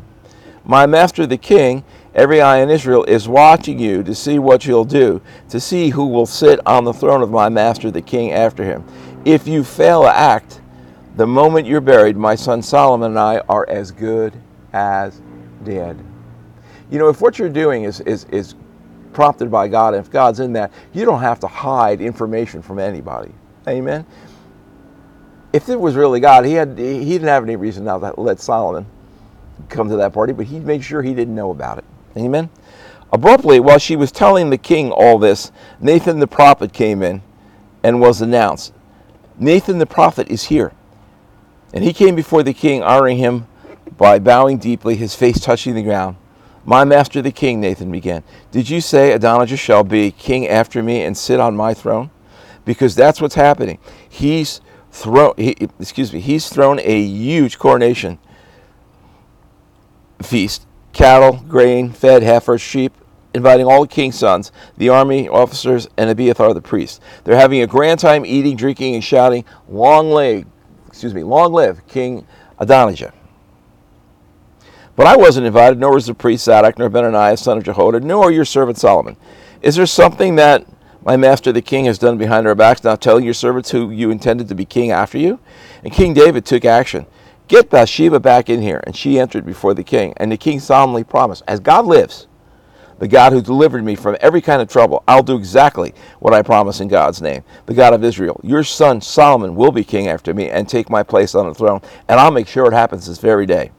My 0.65 0.85
master 0.85 1.25
the 1.25 1.37
king 1.37 1.83
Every 2.15 2.39
eye 2.39 2.59
in 2.59 2.69
Israel 2.69 3.03
is 3.03 3.27
watching 3.27 3.77
you 3.77 4.01
to 4.03 4.15
see 4.15 4.39
what 4.39 4.65
you'll 4.65 4.85
do, 4.85 5.21
to 5.49 5.59
see 5.59 5.89
who 5.89 6.07
will 6.07 6.25
sit 6.25 6.61
on 6.65 6.85
the 6.85 6.93
throne 6.93 7.21
of 7.21 7.29
my 7.29 7.49
master, 7.49 7.91
the 7.91 8.01
king, 8.01 8.31
after 8.31 8.63
him. 8.63 8.85
If 9.25 9.49
you 9.49 9.65
fail 9.65 10.03
to 10.03 10.15
act, 10.15 10.61
the 11.17 11.27
moment 11.27 11.67
you're 11.67 11.81
buried, 11.81 12.15
my 12.15 12.35
son 12.35 12.61
Solomon 12.61 13.11
and 13.11 13.19
I 13.19 13.39
are 13.49 13.67
as 13.67 13.91
good 13.91 14.33
as 14.71 15.21
dead. 15.65 16.01
You 16.89 16.99
know, 16.99 17.09
if 17.09 17.19
what 17.19 17.37
you're 17.37 17.49
doing 17.49 17.83
is, 17.83 17.99
is, 18.01 18.23
is 18.25 18.55
prompted 19.11 19.51
by 19.51 19.67
God, 19.67 19.93
and 19.93 20.05
if 20.05 20.09
God's 20.09 20.39
in 20.39 20.53
that, 20.53 20.71
you 20.93 21.03
don't 21.03 21.21
have 21.21 21.41
to 21.41 21.47
hide 21.47 21.99
information 21.99 22.61
from 22.61 22.79
anybody. 22.79 23.33
Amen. 23.67 24.05
If 25.51 25.67
it 25.67 25.79
was 25.79 25.95
really 25.95 26.21
God, 26.21 26.45
he 26.45 26.53
had 26.53 26.77
he 26.77 27.05
didn't 27.05 27.27
have 27.27 27.43
any 27.43 27.55
reason 27.55 27.85
now 27.85 27.97
to 27.97 28.19
let 28.19 28.39
Solomon 28.39 28.85
come 29.69 29.89
to 29.89 29.97
that 29.97 30.13
party, 30.13 30.33
but 30.33 30.47
he 30.47 30.59
made 30.59 30.83
sure 30.83 31.01
he 31.01 31.13
didn't 31.13 31.35
know 31.35 31.51
about 31.51 31.77
it. 31.77 31.85
Amen. 32.17 32.49
Abruptly, 33.11 33.59
while 33.59 33.77
she 33.77 33.95
was 33.95 34.11
telling 34.11 34.49
the 34.49 34.57
king 34.57 34.91
all 34.91 35.17
this, 35.17 35.51
Nathan 35.79 36.19
the 36.19 36.27
prophet 36.27 36.73
came 36.73 37.01
in 37.01 37.21
and 37.83 38.01
was 38.01 38.21
announced. 38.21 38.73
Nathan 39.37 39.77
the 39.77 39.85
prophet 39.85 40.29
is 40.29 40.45
here. 40.45 40.73
And 41.73 41.83
he 41.83 41.93
came 41.93 42.15
before 42.15 42.43
the 42.43 42.53
king, 42.53 42.83
honoring 42.83 43.17
him 43.17 43.47
by 43.97 44.19
bowing 44.19 44.57
deeply, 44.57 44.95
his 44.95 45.15
face 45.15 45.39
touching 45.39 45.75
the 45.75 45.83
ground. 45.83 46.17
My 46.65 46.83
master 46.83 47.21
the 47.21 47.31
king, 47.31 47.61
Nathan 47.61 47.91
began, 47.91 48.23
did 48.51 48.69
you 48.69 48.81
say 48.81 49.11
Adonijah 49.11 49.57
shall 49.57 49.83
be 49.83 50.11
king 50.11 50.47
after 50.47 50.81
me 50.81 51.03
and 51.03 51.15
sit 51.15 51.39
on 51.39 51.55
my 51.55 51.73
throne? 51.73 52.09
Because 52.63 52.95
that's 52.95 53.21
what's 53.21 53.35
happening. 53.35 53.77
He's 54.09 54.61
thrown, 54.91 55.33
he, 55.37 55.55
excuse 55.79 56.11
me, 56.11 56.21
he's 56.21 56.49
thrown 56.49 56.79
a 56.79 57.01
huge 57.01 57.59
coronation 57.59 58.17
feast 60.25 60.65
cattle, 60.93 61.43
grain, 61.47 61.91
fed 61.91 62.23
heifers, 62.23 62.61
sheep, 62.61 62.93
inviting 63.33 63.65
all 63.65 63.81
the 63.81 63.87
king's 63.87 64.17
sons, 64.17 64.51
the 64.77 64.87
army 64.87 65.27
officers, 65.27 65.89
and 65.97 66.09
Abiathar 66.09 66.53
the 66.53 66.61
priest. 66.61 67.01
They're 67.25 67.35
having 67.35 67.61
a 67.61 67.67
grand 67.67 67.99
time 67.99 68.25
eating, 68.25 68.55
drinking, 68.55 68.95
and 68.95 69.03
shouting, 69.03 69.43
"Long 69.67 70.09
live, 70.09 70.45
excuse 70.87 71.13
me, 71.13 71.23
long 71.23 71.51
live 71.51 71.85
King 71.87 72.25
Adonijah." 72.57 73.11
But 74.95 75.07
I 75.07 75.17
wasn't 75.17 75.45
invited, 75.45 75.79
nor 75.79 75.93
was 75.93 76.05
the 76.05 76.13
priest 76.13 76.45
Zadok, 76.45 76.79
nor 76.79 76.89
Benaniah, 76.89 77.37
son 77.37 77.57
of 77.57 77.65
Jehoiada, 77.65 77.99
nor 77.99 78.31
your 78.31 78.45
servant 78.45 78.77
Solomon. 78.77 79.17
Is 79.61 79.75
there 79.75 79.85
something 79.85 80.37
that 80.37 80.65
my 81.03 81.17
master 81.17 81.51
the 81.51 81.61
king 81.61 81.83
has 81.85 81.97
done 81.97 82.17
behind 82.17 82.47
our 82.47 82.55
backs, 82.55 82.83
not 82.83 83.01
telling 83.01 83.25
your 83.25 83.33
servants 83.33 83.71
who 83.71 83.89
you 83.89 84.09
intended 84.09 84.47
to 84.47 84.55
be 84.55 84.63
king 84.63 84.91
after 84.91 85.17
you? 85.17 85.39
And 85.83 85.91
King 85.91 86.13
David 86.13 86.45
took 86.45 86.63
action. 86.63 87.05
Get 87.47 87.69
Bathsheba 87.69 88.19
back 88.19 88.49
in 88.49 88.61
here. 88.61 88.81
And 88.85 88.95
she 88.95 89.19
entered 89.19 89.45
before 89.45 89.73
the 89.73 89.83
king. 89.83 90.13
And 90.17 90.31
the 90.31 90.37
king 90.37 90.59
solemnly 90.59 91.03
promised, 91.03 91.43
As 91.47 91.59
God 91.59 91.85
lives, 91.85 92.27
the 92.97 93.07
God 93.07 93.33
who 93.33 93.41
delivered 93.41 93.83
me 93.83 93.95
from 93.95 94.15
every 94.21 94.41
kind 94.41 94.61
of 94.61 94.69
trouble, 94.69 95.03
I'll 95.07 95.23
do 95.23 95.35
exactly 95.35 95.93
what 96.19 96.33
I 96.33 96.41
promise 96.41 96.79
in 96.79 96.87
God's 96.87 97.21
name. 97.21 97.43
The 97.65 97.73
God 97.73 97.93
of 97.93 98.03
Israel, 98.03 98.39
your 98.41 98.63
son 98.63 99.01
Solomon 99.01 99.55
will 99.55 99.71
be 99.71 99.83
king 99.83 100.07
after 100.07 100.33
me 100.33 100.49
and 100.49 100.67
take 100.67 100.89
my 100.89 101.03
place 101.03 101.35
on 101.35 101.47
the 101.47 101.53
throne, 101.53 101.81
and 102.07 102.19
I'll 102.19 102.31
make 102.31 102.47
sure 102.47 102.65
it 102.67 102.73
happens 102.73 103.05
this 103.05 103.19
very 103.19 103.45
day. 103.45 103.71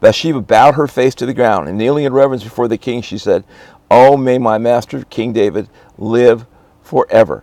Bathsheba 0.00 0.42
bowed 0.42 0.74
her 0.74 0.86
face 0.86 1.14
to 1.14 1.26
the 1.26 1.32
ground, 1.32 1.66
and 1.68 1.78
kneeling 1.78 2.04
in 2.04 2.12
reverence 2.12 2.44
before 2.44 2.68
the 2.68 2.76
king, 2.76 3.00
she 3.00 3.16
said, 3.16 3.44
Oh, 3.90 4.18
may 4.18 4.36
my 4.36 4.58
master, 4.58 5.04
King 5.04 5.32
David, 5.32 5.68
live 5.96 6.44
forever. 6.82 7.42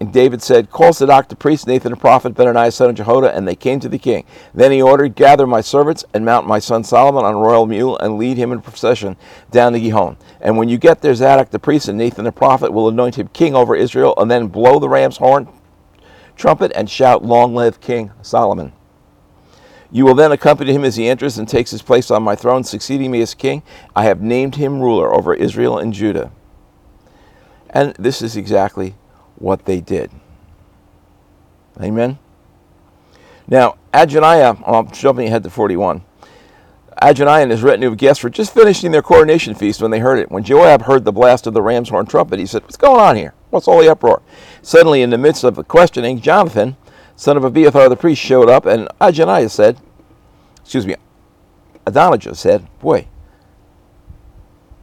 And 0.00 0.12
David 0.12 0.42
said, 0.42 0.70
Call 0.70 0.94
Zadok 0.94 1.28
the 1.28 1.36
priest, 1.36 1.66
Nathan 1.66 1.92
the 1.92 1.96
prophet, 1.96 2.34
Benaiah 2.34 2.72
son 2.72 2.88
of 2.90 2.96
Jehoiada, 2.96 3.36
and 3.36 3.46
they 3.46 3.54
came 3.54 3.80
to 3.80 3.88
the 3.88 3.98
king. 3.98 4.24
Then 4.54 4.72
he 4.72 4.80
ordered, 4.80 5.14
Gather 5.14 5.46
my 5.46 5.60
servants 5.60 6.06
and 6.14 6.24
mount 6.24 6.46
my 6.46 6.58
son 6.58 6.84
Solomon 6.84 7.24
on 7.24 7.34
a 7.34 7.38
royal 7.38 7.66
mule 7.66 7.98
and 7.98 8.16
lead 8.16 8.38
him 8.38 8.50
in 8.50 8.62
procession 8.62 9.16
down 9.50 9.74
to 9.74 9.80
Gihon. 9.80 10.16
And 10.40 10.56
when 10.56 10.70
you 10.70 10.78
get 10.78 11.02
there, 11.02 11.14
Zadok 11.14 11.50
the 11.50 11.58
priest 11.58 11.86
and 11.86 11.98
Nathan 11.98 12.24
the 12.24 12.32
prophet 12.32 12.72
will 12.72 12.88
anoint 12.88 13.16
him 13.16 13.28
king 13.28 13.54
over 13.54 13.76
Israel, 13.76 14.14
and 14.16 14.30
then 14.30 14.48
blow 14.48 14.78
the 14.78 14.88
ram's 14.88 15.18
horn 15.18 15.48
trumpet 16.40 16.72
and 16.74 16.88
shout, 16.88 17.22
Long 17.22 17.54
live 17.54 17.80
King 17.80 18.12
Solomon. 18.22 18.72
You 19.92 20.06
will 20.06 20.14
then 20.14 20.32
accompany 20.32 20.72
him 20.72 20.84
as 20.84 20.96
he 20.96 21.06
enters 21.08 21.36
and 21.36 21.46
takes 21.46 21.70
his 21.70 21.82
place 21.82 22.10
on 22.10 22.22
my 22.22 22.34
throne, 22.34 22.64
succeeding 22.64 23.10
me 23.10 23.20
as 23.20 23.34
king. 23.34 23.62
I 23.94 24.04
have 24.04 24.22
named 24.22 24.56
him 24.56 24.80
ruler 24.80 25.12
over 25.12 25.34
Israel 25.34 25.78
and 25.78 25.92
Judah. 25.92 26.32
And 27.68 27.94
this 27.96 28.22
is 28.22 28.36
exactly 28.36 28.94
what 29.40 29.64
they 29.64 29.80
did. 29.80 30.12
Amen. 31.80 32.18
Now, 33.48 33.78
Adoniah, 33.92 34.62
oh, 34.64 34.78
I'm 34.78 34.90
jumping 34.92 35.26
ahead 35.26 35.42
to 35.42 35.50
41. 35.50 36.02
Adoniah 37.02 37.42
and 37.42 37.50
his 37.50 37.62
retinue 37.62 37.88
of 37.88 37.96
guests 37.96 38.22
were 38.22 38.30
just 38.30 38.52
finishing 38.54 38.92
their 38.92 39.02
coronation 39.02 39.54
feast 39.54 39.80
when 39.80 39.90
they 39.90 39.98
heard 39.98 40.18
it. 40.18 40.30
When 40.30 40.44
Joab 40.44 40.82
heard 40.82 41.04
the 41.04 41.12
blast 41.12 41.46
of 41.46 41.54
the 41.54 41.62
ram's 41.62 41.88
horn 41.88 42.06
trumpet, 42.06 42.38
he 42.38 42.46
said, 42.46 42.62
What's 42.62 42.76
going 42.76 43.00
on 43.00 43.16
here? 43.16 43.34
What's 43.48 43.66
all 43.66 43.80
the 43.80 43.90
uproar? 43.90 44.22
Suddenly, 44.62 45.02
in 45.02 45.10
the 45.10 45.18
midst 45.18 45.42
of 45.42 45.56
the 45.56 45.64
questioning, 45.64 46.20
Jonathan, 46.20 46.76
son 47.16 47.36
of 47.36 47.44
Abiathar 47.44 47.88
the 47.88 47.96
priest, 47.96 48.20
showed 48.20 48.50
up, 48.50 48.66
and 48.66 48.86
Adoniah 49.00 49.50
said, 49.50 49.78
Excuse 50.60 50.86
me, 50.86 50.96
Adonijah 51.86 52.34
said, 52.34 52.68
Boy, 52.80 53.08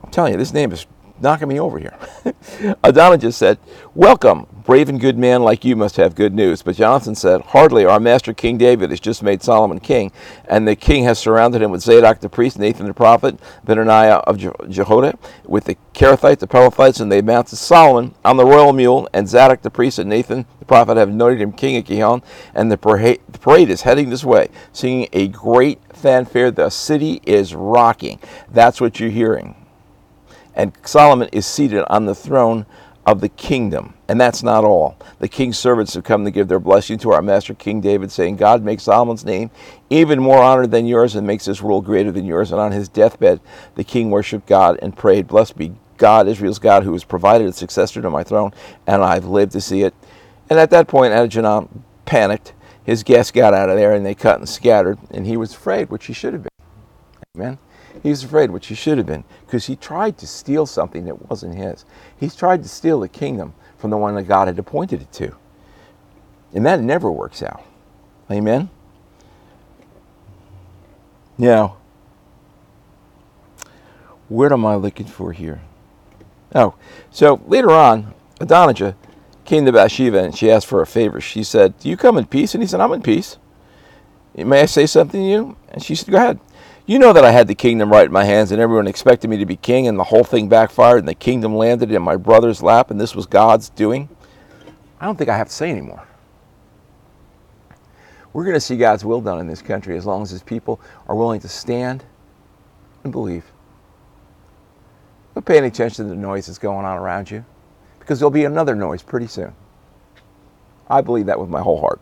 I'm 0.04 0.10
telling 0.10 0.34
you, 0.34 0.40
this 0.40 0.54
name 0.54 0.72
is 0.72 0.88
knocking 1.22 1.48
me 1.48 1.60
over 1.60 1.80
here. 1.80 1.98
Adonijah 2.84 3.32
said, 3.32 3.58
Welcome, 3.96 4.48
brave 4.66 4.90
and 4.90 5.00
good 5.00 5.18
man 5.18 5.42
like 5.44 5.66
you 5.66 5.76
must 5.76 5.96
have 5.96 6.16
good 6.16 6.34
news. 6.34 6.62
But 6.62 6.76
Jonathan 6.76 7.16
said, 7.16 7.42
Hardly. 7.42 7.86
Our 7.86 8.00
master 8.00 8.34
King 8.34 8.58
David 8.58 8.90
has 8.90 9.00
just 9.00 9.24
made 9.24 9.42
Solomon 9.42 9.80
king, 9.80 10.12
and 10.46 10.68
the 10.68 10.76
king 10.76 11.04
has 11.06 11.20
surrounded 11.20 11.62
him 11.62 11.72
with 11.72 11.82
Zadok 11.82 12.20
the 12.20 12.30
priest, 12.30 12.60
Nathan 12.60 12.88
the 12.88 12.94
prophet, 12.94 13.40
Benaniah 13.66 14.22
of 14.26 14.38
Jehoiada, 14.70 15.18
with 15.46 15.66
the 15.66 15.78
Kerethites, 15.94 16.40
the 16.40 16.48
Pelethites, 16.48 17.02
and 17.02 17.12
they 17.12 17.22
mounted 17.22 17.58
Solomon 17.58 18.14
on 18.24 18.38
the 18.38 18.46
royal 18.46 18.74
mule, 18.74 19.10
and 19.14 19.28
Zadok 19.28 19.62
the 19.62 19.72
priest 19.72 20.00
and 20.00 20.10
Nathan 20.10 20.46
the 20.60 20.66
prophet 20.66 20.98
have 20.98 21.10
anointed 21.10 21.42
him 21.42 21.52
king 21.52 21.78
of 21.78 21.86
Gihon, 21.86 22.22
and 22.54 22.72
the 22.72 22.78
the 22.78 23.40
parade 23.40 23.70
is 23.70 23.82
heading 23.82 24.10
this 24.10 24.24
way, 24.24 24.50
singing 24.72 25.08
a 25.14 25.28
great 25.28 25.80
fanfare. 25.94 26.52
The 26.52 26.70
city 26.70 27.22
is 27.26 27.56
rocking. 27.56 28.20
That's 28.52 28.80
what 28.80 29.00
you're 29.00 29.10
hearing 29.10 29.67
and 30.58 30.74
Solomon 30.84 31.30
is 31.32 31.46
seated 31.46 31.86
on 31.88 32.06
the 32.06 32.16
throne 32.16 32.66
of 33.06 33.22
the 33.22 33.30
kingdom. 33.30 33.94
And 34.10 34.20
that's 34.20 34.44
not 34.44 34.66
all. 34.66 34.98
The 35.20 35.30
king's 35.30 35.58
servants 35.58 35.94
have 35.94 36.04
come 36.04 36.26
to 36.26 36.32
give 36.32 36.50
their 36.50 36.60
blessing 36.60 36.98
to 37.00 37.12
our 37.12 37.22
master 37.22 37.54
King 37.54 37.80
David, 37.80 38.12
saying, 38.12 38.36
God 38.36 38.64
makes 38.64 38.84
Solomon's 38.84 39.24
name 39.24 39.52
even 39.90 40.20
more 40.20 40.42
honored 40.42 40.72
than 40.72 40.88
yours 40.88 41.16
and 41.16 41.26
makes 41.26 41.46
his 41.46 41.62
rule 41.62 41.82
greater 41.82 42.12
than 42.12 42.26
yours. 42.26 42.52
And 42.52 42.60
on 42.60 42.74
his 42.74 42.90
deathbed, 42.90 43.40
the 43.76 43.84
king 43.84 44.10
worshiped 44.10 44.48
God 44.48 44.80
and 44.82 44.98
prayed, 44.98 45.28
Blessed 45.28 45.58
be 45.58 45.74
God, 45.98 46.28
Israel's 46.28 46.60
God, 46.60 46.84
who 46.84 46.94
has 46.94 47.04
provided 47.04 47.48
a 47.48 47.54
successor 47.54 48.02
to 48.02 48.10
my 48.10 48.24
throne, 48.24 48.52
and 48.88 49.04
I've 49.04 49.26
lived 49.26 49.52
to 49.54 49.62
see 49.62 49.84
it. 49.84 49.94
And 50.50 50.60
at 50.60 50.72
that 50.72 50.88
point, 50.88 51.14
Adonijah 51.14 51.68
panicked. 52.06 52.54
His 52.84 53.04
guests 53.04 53.32
got 53.32 53.54
out 53.54 53.70
of 53.70 53.76
there 53.76 53.94
and 53.94 54.06
they 54.06 54.16
cut 54.16 54.40
and 54.40 54.50
scattered, 54.50 54.98
and 55.12 55.28
he 55.28 55.38
was 55.38 55.54
afraid, 55.54 55.90
which 55.90 56.06
he 56.06 56.14
should 56.14 56.34
have 56.34 56.44
been. 56.44 56.50
Amen. 57.36 57.58
He 58.04 58.10
was 58.10 58.24
afraid, 58.24 58.52
which 58.52 58.68
he 58.68 58.76
should 58.76 58.98
have 58.98 59.08
been, 59.08 59.24
because 59.46 59.66
he 59.66 59.76
tried 59.76 60.18
to 60.20 60.28
steal 60.28 60.66
something 60.66 61.06
that 61.06 61.30
wasn't 61.30 61.56
his. 61.56 61.86
He's 62.18 62.36
tried 62.36 62.64
to 62.64 62.70
steal 62.70 63.00
the 63.00 63.10
kingdom 63.10 63.54
from 63.78 63.90
the 63.90 63.98
one 63.98 64.16
that 64.16 64.24
God 64.24 64.48
had 64.48 64.60
appointed 64.60 65.02
it 65.02 65.12
to. 65.14 65.36
And 66.54 66.66
that 66.66 66.80
never 66.80 67.12
works 67.12 67.44
out. 67.44 67.64
Amen? 68.32 68.70
Now, 71.38 71.78
what 74.28 74.52
am 74.52 74.66
I 74.66 74.76
looking 74.76 75.06
for 75.06 75.32
here? 75.32 75.62
Oh, 76.56 76.76
so 77.12 77.42
later 77.46 77.72
on, 77.72 78.14
Adonijah 78.40 78.96
came 79.46 79.66
to 79.66 79.72
Bathsheba 79.72 80.24
and 80.24 80.36
she 80.36 80.52
asked 80.52 80.68
for 80.68 80.82
a 80.82 80.88
favor. 80.88 81.22
She 81.22 81.44
said, 81.44 81.78
Do 81.80 81.90
you 81.90 81.98
come 81.98 82.18
in 82.18 82.26
peace? 82.26 82.54
And 82.54 82.64
he 82.64 82.68
said, 82.68 82.80
I'm 82.82 82.94
in 82.94 83.02
peace. 83.02 83.38
May 84.36 84.62
I 84.62 84.66
say 84.66 84.86
something 84.86 85.22
to 85.22 85.28
you? 85.28 85.58
And 85.70 85.84
she 85.84 85.96
said, 85.96 86.12
Go 86.12 86.18
ahead. 86.18 86.40
You 86.90 87.00
know 87.00 87.12
that 87.12 87.26
I 87.26 87.32
had 87.32 87.50
the 87.50 87.54
kingdom 87.54 87.92
right 87.92 88.06
in 88.06 88.14
my 88.14 88.24
hands, 88.24 88.54
and 88.54 88.62
everyone 88.62 88.88
expected 88.88 89.30
me 89.30 89.36
to 89.36 89.46
be 89.46 89.58
king, 89.58 89.90
and 89.90 90.00
the 90.00 90.06
whole 90.06 90.24
thing 90.24 90.48
backfired, 90.48 91.00
and 91.00 91.08
the 91.08 91.14
kingdom 91.14 91.54
landed 91.54 91.92
in 91.92 92.02
my 92.02 92.16
brother's 92.16 92.64
lap, 92.64 92.90
and 92.90 93.00
this 93.00 93.14
was 93.14 93.26
God's 93.26 93.68
doing. 93.68 94.08
I 95.02 95.06
don't 95.06 95.18
think 95.18 95.30
I 95.30 95.36
have 95.36 95.50
to 95.50 95.54
say 95.54 95.70
anymore. 95.70 96.08
We're 98.32 98.46
going 98.46 98.54
to 98.54 98.62
see 98.62 98.78
God's 98.78 99.04
will 99.04 99.20
done 99.20 99.42
in 99.42 99.48
this 99.48 99.62
country 99.62 99.98
as 99.98 100.06
long 100.06 100.22
as 100.22 100.30
his 100.30 100.42
people 100.42 100.80
are 101.10 101.16
willing 101.16 101.42
to 101.42 101.50
stand 101.50 102.06
and 103.04 103.12
believe. 103.12 103.44
Don't 105.34 105.46
pay 105.46 105.58
any 105.58 105.68
attention 105.68 106.06
to 106.06 106.10
the 106.10 106.16
noise 106.16 106.46
that's 106.46 106.58
going 106.58 106.86
on 106.86 106.98
around 106.98 107.30
you, 107.30 107.44
because 108.00 108.18
there'll 108.18 108.32
be 108.32 108.46
another 108.46 108.76
noise 108.76 109.04
pretty 109.04 109.28
soon. 109.28 109.54
I 110.90 111.02
believe 111.02 111.26
that 111.26 111.38
with 111.38 111.50
my 111.50 111.60
whole 111.60 111.82
heart. 111.82 112.00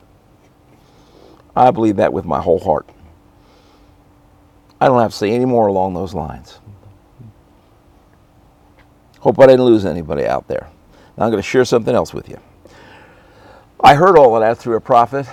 I 1.55 1.71
believe 1.71 1.95
that 1.95 2.13
with 2.13 2.25
my 2.25 2.39
whole 2.39 2.59
heart. 2.59 2.87
I 4.79 4.87
don't 4.87 4.99
have 4.99 5.11
to 5.11 5.17
say 5.17 5.31
any 5.31 5.45
more 5.45 5.67
along 5.67 5.93
those 5.93 6.13
lines. 6.13 6.59
Hope 9.19 9.39
I 9.39 9.47
didn't 9.47 9.65
lose 9.65 9.85
anybody 9.85 10.25
out 10.25 10.47
there. 10.47 10.69
Now 11.17 11.25
I'm 11.25 11.31
going 11.31 11.41
to 11.41 11.47
share 11.47 11.65
something 11.65 11.95
else 11.95 12.13
with 12.13 12.29
you. 12.29 12.39
I 13.79 13.95
heard 13.95 14.17
all 14.17 14.35
of 14.35 14.41
that 14.41 14.57
through 14.57 14.75
a 14.75 14.81
prophet. 14.81 15.27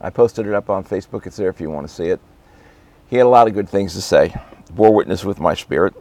I 0.00 0.10
posted 0.10 0.46
it 0.46 0.54
up 0.54 0.70
on 0.70 0.84
Facebook. 0.84 1.26
It's 1.26 1.36
there 1.36 1.48
if 1.48 1.60
you 1.60 1.70
want 1.70 1.86
to 1.86 1.92
see 1.92 2.06
it. 2.06 2.20
He 3.08 3.16
had 3.16 3.26
a 3.26 3.28
lot 3.28 3.46
of 3.46 3.54
good 3.54 3.68
things 3.68 3.94
to 3.94 4.00
say. 4.00 4.34
Bore 4.70 4.94
witness 4.94 5.24
with 5.24 5.40
my 5.40 5.54
spirit. 5.54 5.94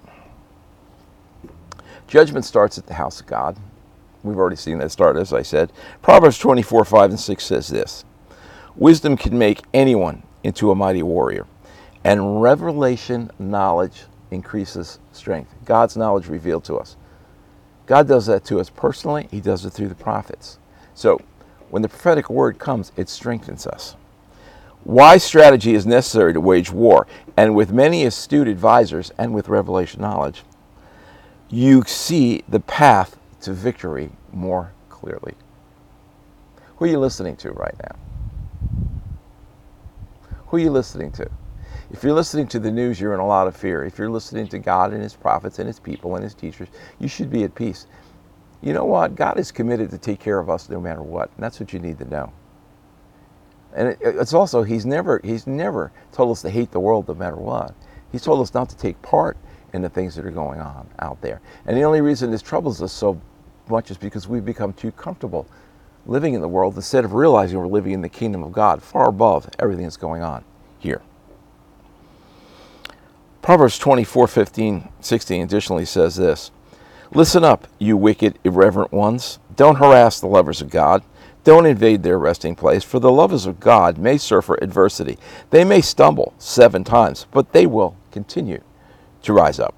Judgment 2.08 2.46
starts 2.46 2.78
at 2.78 2.88
the 2.88 2.94
house 2.94 3.20
of 3.20 3.28
God. 3.28 3.58
We've 4.24 4.38
already 4.38 4.56
seen 4.56 4.78
that 4.80 4.92
start, 4.92 5.18
as 5.18 5.34
I 5.34 5.42
said. 5.42 5.72
Proverbs 6.02 6.38
24, 6.38 6.86
5 6.86 7.10
and 7.12 7.20
6 7.20 7.44
says 7.44 7.68
this 7.68 8.06
Wisdom 8.76 9.18
can 9.18 9.38
make 9.38 9.62
anyone 9.74 10.24
into 10.44 10.72
a 10.72 10.76
mighty 10.76 11.04
warrior 11.04 11.46
and 12.08 12.42
revelation 12.42 13.30
knowledge 13.38 14.06
increases 14.32 14.98
strength. 15.12 15.54
God's 15.66 15.98
knowledge 15.98 16.30
revealed 16.30 16.64
to 16.64 16.78
us. 16.78 16.96
God 17.86 18.08
does 18.08 18.28
that 18.28 18.46
to 18.46 18.62
us 18.62 18.70
personally, 18.70 19.28
He 19.30 19.42
does 19.42 19.66
it 19.66 19.72
through 19.72 19.90
the 19.90 19.96
prophets. 19.96 20.58
So 20.96 21.20
when 21.70 21.82
the 21.82 21.90
prophetic 21.90 22.30
word 22.30 22.60
comes, 22.60 22.94
it 22.96 23.10
strengthens 23.10 23.68
us. 23.68 23.98
Wise 24.86 25.22
strategy 25.22 25.76
is 25.76 25.86
necessary 25.86 26.32
to 26.32 26.40
wage 26.40 26.72
war, 26.72 27.08
and 27.36 27.54
with 27.54 27.74
many 27.74 28.06
astute 28.06 28.48
advisors 28.48 29.12
and 29.18 29.34
with 29.34 29.50
revelation 29.50 30.00
knowledge, 30.00 30.44
you 31.50 31.84
see 31.84 32.42
the 32.48 32.62
path 32.62 33.18
to 33.42 33.52
victory 33.52 34.12
more 34.32 34.72
clearly. 34.88 35.34
Who 36.78 36.86
are 36.86 36.88
you 36.88 37.00
listening 37.00 37.36
to 37.38 37.52
right 37.52 37.76
now? 37.84 37.98
Who 40.48 40.56
are 40.56 40.62
you 40.62 40.72
listening 40.72 41.12
to? 41.12 41.30
If 41.92 42.04
you're 42.04 42.14
listening 42.14 42.48
to 42.50 42.60
the 42.60 42.72
news, 42.72 43.00
you're 43.00 43.14
in 43.14 43.20
a 43.20 43.28
lot 43.28 43.48
of 43.48 43.56
fear. 43.56 43.84
If 43.84 43.98
you're 43.98 44.10
listening 44.10 44.48
to 44.50 44.60
God 44.60 44.94
and 44.94 45.02
His 45.02 45.16
prophets 45.16 45.60
and 45.60 45.68
His 45.68 45.80
people 45.80 46.16
and 46.16 46.24
His 46.24 46.34
teachers, 46.34 46.70
you 47.00 47.08
should 47.08 47.30
be 47.30 47.44
at 47.44 47.56
peace. 47.56 47.88
You 48.62 48.74
know 48.74 48.86
what? 48.86 49.16
God 49.16 49.40
is 49.40 49.52
committed 49.52 49.92
to 49.92 49.98
take 49.98 50.20
care 50.20 50.40
of 50.40 50.50
us 50.50 50.70
no 50.70 50.80
matter 50.80 51.02
what. 51.02 51.30
And 51.36 51.44
that's 51.44 51.60
what 51.60 51.74
you 51.74 51.80
need 51.80 52.00
to 52.00 52.06
know. 52.06 52.34
And 53.76 53.90
it, 53.90 54.00
it's 54.02 54.34
also 54.34 54.64
He's 54.64 54.86
never 54.86 55.22
He's 55.24 55.48
never 55.48 55.92
told 56.12 56.32
us 56.32 56.42
to 56.42 56.50
hate 56.50 56.72
the 56.72 56.80
world 56.80 57.08
no 57.08 57.14
matter 57.14 57.38
what. 57.38 57.74
He's 58.12 58.24
told 58.24 58.42
us 58.42 58.54
not 58.54 58.70
to 58.70 58.78
take 58.78 59.02
part 59.02 59.38
in 59.74 59.82
the 59.82 59.90
things 59.90 60.16
that 60.16 60.26
are 60.26 60.32
going 60.32 60.60
on 60.60 60.90
out 61.00 61.22
there. 61.22 61.42
And 61.66 61.78
the 61.78 61.84
only 61.84 62.02
reason 62.02 62.32
this 62.32 62.42
troubles 62.42 62.82
us 62.82 62.94
so 62.94 63.22
much 63.70 63.92
is 63.92 63.98
because 63.98 64.28
we've 64.28 64.46
become 64.46 64.74
too 64.74 64.92
comfortable 64.92 65.48
living 66.06 66.34
in 66.34 66.42
the 66.42 66.48
world 66.48 66.76
instead 66.76 67.04
of 67.06 67.14
realizing 67.14 67.60
we're 67.60 67.68
living 67.68 67.92
in 67.92 68.02
the 68.02 68.10
kingdom 68.10 68.44
of 68.44 68.52
God, 68.52 68.82
far 68.82 69.10
above 69.10 69.50
everything 69.60 69.84
that's 69.84 69.98
going 69.98 70.22
on 70.24 70.44
here. 70.80 71.02
Proverbs 73.48 73.80
24, 73.80 74.28
15, 74.28 74.90
16 75.00 75.42
additionally 75.42 75.86
says 75.86 76.18
this 76.18 76.52
Listen 77.14 77.46
up, 77.46 77.66
you 77.80 77.96
wicked, 77.96 78.38
irreverent 78.44 78.92
ones. 78.92 79.40
Don't 79.56 79.78
harass 79.78 80.20
the 80.20 80.28
lovers 80.28 80.62
of 80.62 80.70
God. 80.70 81.02
Don't 81.46 81.66
invade 81.66 82.04
their 82.04 82.20
resting 82.20 82.58
place, 82.58 82.84
for 82.84 83.00
the 83.00 83.10
lovers 83.10 83.46
of 83.46 83.62
God 83.62 83.98
may 83.98 84.18
suffer 84.18 84.60
adversity. 84.62 85.18
They 85.50 85.64
may 85.64 85.80
stumble 85.80 86.34
seven 86.38 86.84
times, 86.84 87.26
but 87.32 87.54
they 87.54 87.66
will 87.66 87.96
continue 88.12 88.62
to 89.22 89.32
rise 89.32 89.62
up 89.62 89.74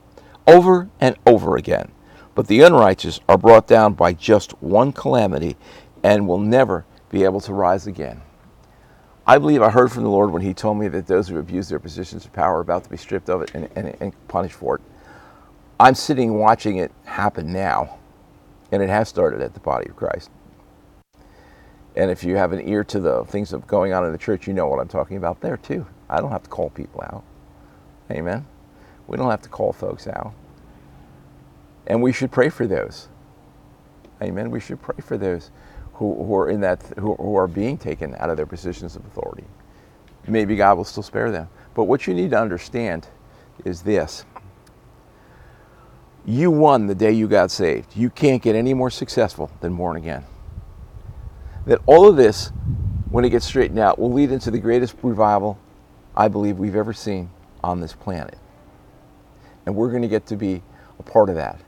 over 0.47 0.89
and 0.99 1.15
over 1.27 1.55
again. 1.55 1.91
But 2.33 2.47
the 2.47 2.61
unrighteous 2.61 3.19
are 3.29 3.37
brought 3.37 3.67
down 3.67 3.93
by 3.93 4.13
just 4.13 4.63
one 4.63 4.91
calamity 4.91 5.57
and 6.01 6.27
will 6.27 6.39
never 6.39 6.85
be 7.11 7.23
able 7.23 7.41
to 7.41 7.53
rise 7.53 7.85
again. 7.85 8.21
I 9.29 9.37
believe 9.37 9.61
I 9.61 9.69
heard 9.69 9.91
from 9.91 10.01
the 10.01 10.09
Lord 10.09 10.31
when 10.31 10.41
He 10.41 10.55
told 10.55 10.79
me 10.79 10.87
that 10.87 11.05
those 11.05 11.27
who 11.27 11.37
abuse 11.37 11.69
their 11.69 11.77
positions 11.77 12.25
of 12.25 12.33
power 12.33 12.57
are 12.57 12.61
about 12.61 12.85
to 12.85 12.89
be 12.89 12.97
stripped 12.97 13.29
of 13.29 13.43
it 13.43 13.51
and, 13.53 13.69
and, 13.75 13.95
and 13.99 14.27
punished 14.27 14.55
for 14.55 14.77
it. 14.77 14.81
I'm 15.79 15.93
sitting 15.93 16.39
watching 16.39 16.77
it 16.77 16.91
happen 17.05 17.53
now, 17.53 17.99
and 18.71 18.81
it 18.81 18.89
has 18.89 19.07
started 19.07 19.39
at 19.43 19.53
the 19.53 19.59
body 19.59 19.87
of 19.87 19.95
Christ. 19.95 20.31
And 21.95 22.09
if 22.09 22.23
you 22.23 22.37
have 22.37 22.53
an 22.53 22.67
ear 22.67 22.83
to 22.85 22.99
the 22.99 23.23
things 23.25 23.51
that 23.51 23.67
going 23.67 23.93
on 23.93 24.03
in 24.03 24.11
the 24.11 24.17
church, 24.17 24.47
you 24.47 24.53
know 24.53 24.65
what 24.65 24.79
I'm 24.79 24.87
talking 24.87 25.17
about 25.17 25.41
there 25.41 25.57
too. 25.57 25.85
I 26.09 26.21
don't 26.21 26.31
have 26.31 26.41
to 26.41 26.49
call 26.49 26.71
people 26.71 27.03
out. 27.03 27.23
Amen. 28.09 28.47
We 29.05 29.15
don't 29.15 29.29
have 29.29 29.43
to 29.43 29.49
call 29.49 29.73
folks 29.73 30.07
out. 30.07 30.33
And 31.85 32.01
we 32.01 32.13
should 32.13 32.31
pray 32.31 32.49
for 32.49 32.65
those. 32.65 33.09
Amen. 34.23 34.49
We 34.49 34.59
should 34.59 34.81
pray 34.81 34.97
for 35.03 35.19
those 35.19 35.51
who, 35.99 36.23
who 36.23 36.33
are 36.35 36.49
in 36.49 36.61
that 36.61 36.81
who, 36.97 37.13
who 37.15 37.35
are 37.35 37.47
being 37.47 37.77
taken 37.77 38.15
out 38.19 38.29
of 38.29 38.37
their 38.37 38.45
positions 38.45 38.95
of 38.95 39.05
authority. 39.05 39.43
Maybe 40.27 40.55
God 40.55 40.77
will 40.77 40.85
still 40.85 41.03
spare 41.03 41.29
them. 41.29 41.49
But 41.73 41.83
what 41.83 42.07
you 42.07 42.13
need 42.13 42.31
to 42.31 42.39
understand 42.39 43.07
is 43.65 43.81
this. 43.81 44.23
You 46.25 46.51
won 46.51 46.87
the 46.87 46.95
day 46.95 47.11
you 47.11 47.27
got 47.27 47.51
saved. 47.51 47.97
You 47.97 48.09
can't 48.09 48.41
get 48.41 48.55
any 48.55 48.73
more 48.73 48.89
successful 48.89 49.51
than 49.59 49.75
born 49.75 49.97
again. 49.97 50.23
That 51.65 51.81
all 51.85 52.07
of 52.07 52.15
this, 52.15 52.51
when 53.09 53.25
it 53.25 53.29
gets 53.29 53.45
straightened 53.45 53.79
out, 53.79 53.99
will 53.99 54.13
lead 54.13 54.31
into 54.31 54.51
the 54.51 54.59
greatest 54.59 54.95
revival 55.01 55.59
I 56.15 56.29
believe 56.29 56.59
we've 56.59 56.75
ever 56.75 56.93
seen 56.93 57.29
on 57.61 57.81
this 57.81 57.93
planet. 57.93 58.37
And 59.65 59.75
we're 59.75 59.89
going 59.89 60.03
to 60.03 60.07
get 60.07 60.27
to 60.27 60.37
be 60.37 60.61
a 60.97 61.03
part 61.03 61.29
of 61.29 61.35
that. 61.35 61.59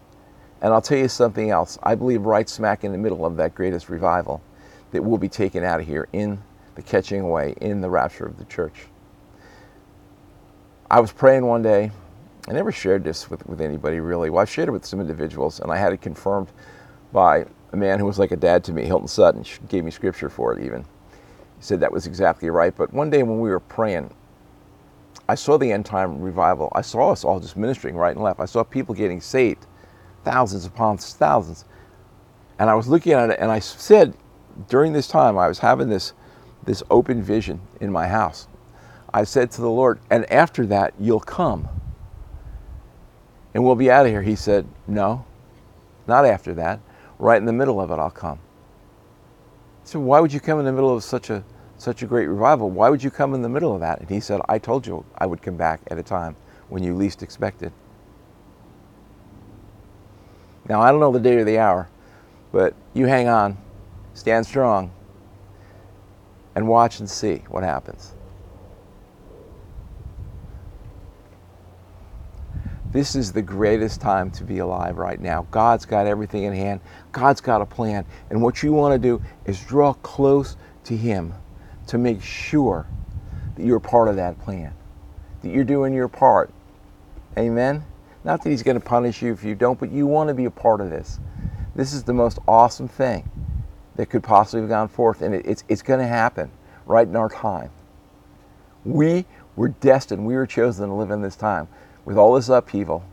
And 0.62 0.74
I'll 0.74 0.82
tell 0.82 0.97
you 0.97 1.08
something 1.08 1.50
else. 1.50 1.78
I 1.84 1.95
believe 1.95 2.21
right 2.21 2.47
smack 2.47 2.84
in 2.84 2.91
the 2.91 2.97
middle 2.97 3.26
of 3.26 3.38
that 3.38 3.56
greatest 3.56 3.89
revival 3.89 4.41
that 4.91 5.04
will 5.04 5.17
be 5.17 5.30
taken 5.30 5.63
out 5.63 5.80
of 5.80 5.88
here 5.88 6.08
in 6.13 6.41
the 6.76 6.82
catching 6.82 7.21
away, 7.21 7.56
in 7.62 7.82
the 7.82 7.89
rapture 7.89 8.26
of 8.26 8.38
the 8.38 8.45
church. 8.45 8.86
I 10.89 11.00
was 11.00 11.12
praying 11.12 11.45
one 11.45 11.62
day, 11.62 11.91
I 12.47 12.54
never 12.54 12.71
shared 12.71 13.04
this 13.04 13.30
with, 13.30 13.45
with 13.47 13.62
anybody 13.62 14.00
really. 14.00 14.30
Well, 14.30 14.41
I 14.41 14.45
shared 14.45 14.67
it 14.67 14.71
with 14.71 14.86
some 14.86 15.00
individuals, 15.00 15.60
and 15.60 15.71
I 15.71 15.78
had 15.78 15.93
it 15.93 16.02
confirmed 16.02 16.50
by 17.13 17.45
a 17.71 17.78
man 17.78 18.00
who 18.00 18.06
was 18.06 18.19
like 18.19 18.32
a 18.32 18.38
dad 18.38 18.63
to 18.65 18.74
me, 18.74 18.86
Hilton 18.86 19.08
Sutton, 19.08 19.45
gave 19.69 19.84
me 19.84 19.91
scripture 19.91 20.30
for 20.30 20.54
it 20.54 20.63
even. 20.63 20.82
He 20.82 20.88
said 21.62 21.80
that 21.80 21.91
was 21.91 22.08
exactly 22.08 22.50
right. 22.50 22.76
But 22.76 22.93
one 22.93 23.10
day 23.10 23.24
when 23.24 23.39
we 23.39 23.50
were 23.50 23.60
praying, 23.60 24.13
I 25.30 25.36
saw 25.36 25.58
the 25.58 25.71
end 25.71 25.86
time 25.86 26.19
revival. 26.19 26.71
I 26.76 26.82
saw 26.82 27.12
us 27.12 27.24
all 27.24 27.39
just 27.39 27.56
ministering 27.56 27.95
right 27.95 28.15
and 28.15 28.24
left. 28.24 28.39
I 28.39 28.45
saw 28.45 28.63
people 28.63 28.95
getting 28.95 29.21
saved, 29.21 29.67
thousands 30.24 30.66
upon 30.66 30.98
thousands. 30.98 31.66
And 32.60 32.70
I 32.70 32.76
was 32.76 32.88
looking 32.88 33.14
at 33.14 33.30
it, 33.30 33.40
and 33.40 33.52
I 33.52 33.60
said, 33.60 34.14
during 34.70 34.94
this 34.94 35.08
time, 35.08 35.38
I 35.38 35.48
was 35.48 35.60
having 35.60 35.90
this, 35.90 36.14
this 36.64 36.84
open 36.90 37.22
vision 37.22 37.62
in 37.80 37.92
my 37.92 38.08
house. 38.08 38.48
I 39.14 39.24
said 39.24 39.52
to 39.52 39.62
the 39.62 39.70
Lord, 39.70 40.00
and 40.10 40.32
after 40.32 40.66
that, 40.68 40.94
you'll 41.00 41.20
come. 41.20 41.68
And 43.54 43.64
we'll 43.66 43.76
be 43.76 43.92
out 43.92 44.06
of 44.06 44.12
here. 44.12 44.22
He 44.22 44.36
said, 44.36 44.66
No, 44.88 45.26
not 46.08 46.26
after 46.26 46.54
that. 46.54 46.80
Right 47.20 47.38
in 47.38 47.46
the 47.46 47.54
middle 47.54 47.82
of 47.82 47.92
it, 47.92 47.96
I'll 47.96 48.10
come. 48.10 48.40
So 49.84 50.00
why 50.00 50.20
would 50.20 50.32
you 50.32 50.40
come 50.40 50.60
in 50.60 50.66
the 50.66 50.72
middle 50.72 50.96
of 50.96 51.04
such 51.04 51.30
a 51.30 51.44
such 51.78 52.04
a 52.04 52.06
great 52.06 52.28
revival? 52.28 52.70
Why 52.70 52.90
would 52.90 53.04
you 53.04 53.10
come 53.10 53.34
in 53.34 53.42
the 53.42 53.50
middle 53.50 53.74
of 53.74 53.82
that? 53.82 54.00
And 54.00 54.10
he 54.10 54.20
said, 54.20 54.40
I 54.48 54.60
told 54.60 54.86
you 54.86 55.04
I 55.18 55.26
would 55.26 55.42
come 55.42 55.58
back 55.58 55.82
at 55.88 55.98
a 55.98 56.04
time 56.04 56.36
when 56.70 56.84
you 56.84 56.94
least 56.94 57.24
expected. 57.24 57.74
Now 60.72 60.80
I 60.80 60.90
don't 60.90 61.02
know 61.02 61.12
the 61.12 61.20
day 61.20 61.36
or 61.36 61.44
the 61.44 61.60
hour, 61.60 61.90
but 62.54 62.74
you 62.94 63.06
hang 63.06 63.28
on, 63.28 63.58
stand 64.14 64.46
strong, 64.46 64.94
and 66.56 66.66
watch 66.66 67.02
and 67.02 67.10
see 67.10 67.44
what 67.50 67.62
happens. 67.62 68.14
This 72.94 73.16
is 73.16 73.34
the 73.34 73.42
greatest 73.42 74.00
time 74.00 74.32
to 74.32 74.46
be 74.46 74.60
alive 74.60 74.98
right 74.98 75.20
now. 75.20 75.46
God's 75.52 75.86
got 75.86 76.08
everything 76.08 76.44
in 76.44 76.54
hand. 76.54 76.80
God's 77.12 77.42
got 77.42 77.60
a 77.60 77.66
plan. 77.66 78.06
And 78.30 78.42
what 78.42 78.64
you 78.64 78.72
want 78.72 78.94
to 78.94 78.98
do 78.98 79.22
is 79.44 79.60
draw 79.60 79.92
close 79.92 80.56
to 80.86 80.96
Him 80.96 81.34
to 81.88 81.98
make 81.98 82.24
sure 82.24 82.88
that 83.58 83.66
you're 83.66 83.82
part 83.82 84.08
of 84.08 84.16
that 84.16 84.40
plan, 84.40 84.74
that 85.42 85.50
you're 85.50 85.66
doing 85.66 85.94
your 85.94 86.08
part. 86.08 86.50
Amen? 87.38 87.84
Not 88.24 88.44
that 88.44 88.50
He's 88.50 88.64
going 88.64 88.80
to 88.80 88.86
punish 88.86 89.22
you 89.22 89.34
if 89.34 89.44
you 89.44 89.56
don't, 89.56 89.80
but 89.80 89.92
you 89.92 90.08
want 90.08 90.28
to 90.30 90.34
be 90.34 90.46
a 90.46 90.52
part 90.52 90.82
of 90.82 90.90
this. 90.90 91.20
This 91.76 91.94
is 91.94 92.04
the 92.04 92.14
most 92.14 92.40
awesome 92.48 92.88
thing 92.88 93.30
that 93.96 94.08
could 94.08 94.24
possibly 94.24 94.62
have 94.62 94.70
gone 94.70 94.88
forth, 94.88 95.22
and 95.22 95.34
it's, 95.34 95.64
it's 95.68 95.82
going 95.82 96.00
to 96.00 96.08
happen 96.08 96.52
right 96.86 97.08
in 97.08 97.16
our 97.16 97.30
time. 97.30 97.72
We 98.84 99.26
were 99.56 99.70
destined, 99.70 100.26
we 100.26 100.36
were 100.36 100.48
chosen 100.48 100.88
to 100.88 100.94
live 100.94 101.12
in 101.12 101.22
this 101.22 101.36
time 101.36 101.68
with 102.06 102.18
all 102.18 102.36
this 102.36 102.50
upheaval 102.50 103.04